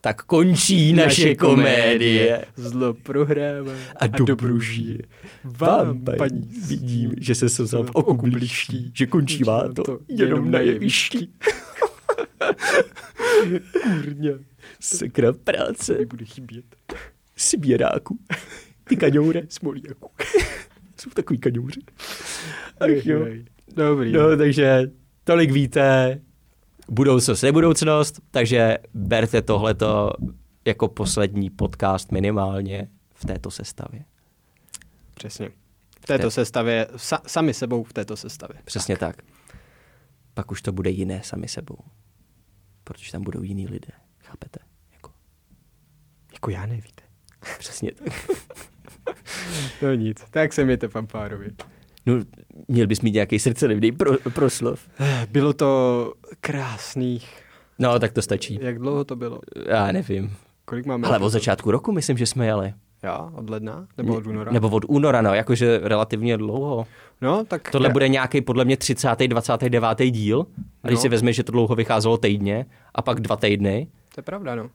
[0.00, 2.44] Tak končí naše komédie.
[2.56, 4.98] Zlo prohrává A dobru žije.
[5.44, 10.58] Vám, paní, vidím, že se slza v oku blíští, že končí má to jenom na
[10.58, 11.28] jevišti.
[13.82, 14.30] Kurně,
[14.80, 16.64] Sakra práce, mi bude chybět.
[17.38, 18.18] sběráku,
[18.88, 20.10] ty kaňoure, smolíku.
[21.00, 21.80] Jsou takový kaňouři.
[22.80, 23.26] Ach jo.
[23.76, 24.12] Dobrý.
[24.12, 24.90] No, takže
[25.24, 26.20] tolik víte,
[26.90, 30.10] budoucnost je budoucnost, takže berte tohleto
[30.64, 34.04] jako poslední podcast minimálně v této sestavě.
[35.14, 35.50] Přesně.
[36.00, 38.62] V této sestavě, sa, sami sebou v této sestavě.
[38.64, 39.16] Přesně tak.
[39.16, 39.24] tak.
[40.34, 41.78] Pak už to bude jiné sami sebou.
[42.84, 43.88] Protože tam budou jiní lidé.
[44.18, 44.60] Chápete?
[44.92, 45.10] Jako,
[46.32, 47.02] Jako já nevíte.
[47.58, 48.30] přesně tak.
[49.82, 51.48] No nic, tak se mějte fanfárovi.
[52.06, 52.14] No,
[52.68, 54.88] měl bys mít nějaký srdcelivný pro, proslov.
[55.30, 57.42] Bylo to krásných.
[57.78, 58.58] No, tak to stačí.
[58.62, 59.40] Jak dlouho to bylo?
[59.66, 60.36] Já nevím.
[60.64, 61.08] Kolik máme?
[61.08, 62.74] Ale od začátku roku myslím, že jsme jeli.
[63.02, 63.86] Já, od ledna?
[63.96, 64.52] Nebo od února?
[64.52, 66.86] Nebo od února, no, jakože relativně dlouho.
[67.20, 67.70] No, tak...
[67.70, 69.08] Tohle bude nějaký podle mě 30.
[69.18, 70.10] 29.
[70.10, 70.46] díl.
[70.82, 71.02] A když No.
[71.02, 74.70] si vezmeš, že to dlouho vycházelo týdně a pak dva týdny, To je pravda, no.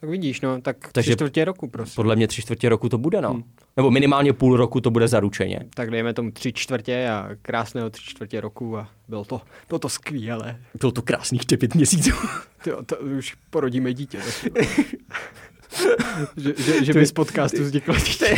[0.00, 1.12] Tak vidíš, no, tak Takže- Takže...
[1.12, 1.94] čtvrtě roku, prosím.
[1.96, 3.30] podle mě tři čtvrtě roku to bude, no.
[3.32, 3.42] Hmm.
[3.76, 5.60] Nebo minimálně půl roku to bude zaručeně.
[5.74, 9.88] Tak dejme tomu tři čtvrtě a krásného tři čtvrtě roku a bylo to, bylo to
[9.88, 10.60] skvělé.
[10.80, 12.10] Bylo to krásných devět měsíců.
[12.64, 14.18] Tyjo, to už porodíme dítě.
[14.52, 14.52] tak-
[16.36, 18.36] že, že, že by z podcastu vzniklo dítě.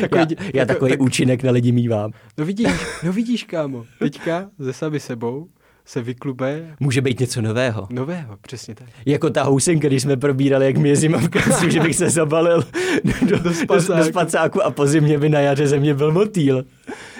[0.00, 2.12] Takový já, dě- já jako- takový tak- účinek na lidi mívám.
[2.38, 2.68] No vidíš,
[3.02, 3.86] no vidíš, kámo.
[3.98, 5.48] Teďka ze sami sebou
[5.88, 7.86] se vyklube Může být něco nového.
[7.90, 8.88] nového, přesně tak.
[9.06, 12.10] Jako ta housenka, když jsme probírali, jak mě je zima v krasu, že bych se
[12.10, 12.62] zabalil
[13.04, 13.98] do, do, do, spacáku.
[13.98, 16.64] do spacáku a po zimě by na jaře ze mě byl motýl.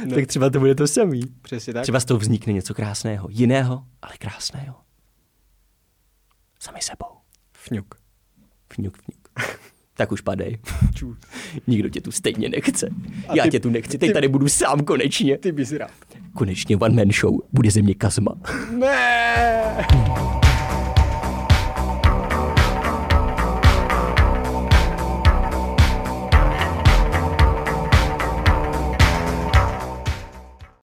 [0.07, 0.15] No.
[0.15, 1.21] Tak třeba to bude to samý.
[1.43, 1.83] Přesně tak.
[1.83, 3.29] Třeba z toho vznikne něco krásného.
[3.31, 4.75] Jiného, ale krásného.
[6.61, 7.17] Sami sebou.
[7.53, 7.95] Fňuk.
[8.73, 9.29] Fňuk, fňuk.
[9.99, 10.59] Tak už padej.
[10.95, 11.17] Čus.
[11.67, 12.89] Nikdo tě tu stejně nechce.
[13.29, 15.39] A Já ty- tě tu nechci, teď ty- tady budu sám konečně.
[15.39, 15.91] Ty bys rád.
[16.35, 17.35] Konečně one man show.
[17.53, 18.35] Bude ze mě Kazma.
[18.79, 19.87] Ne!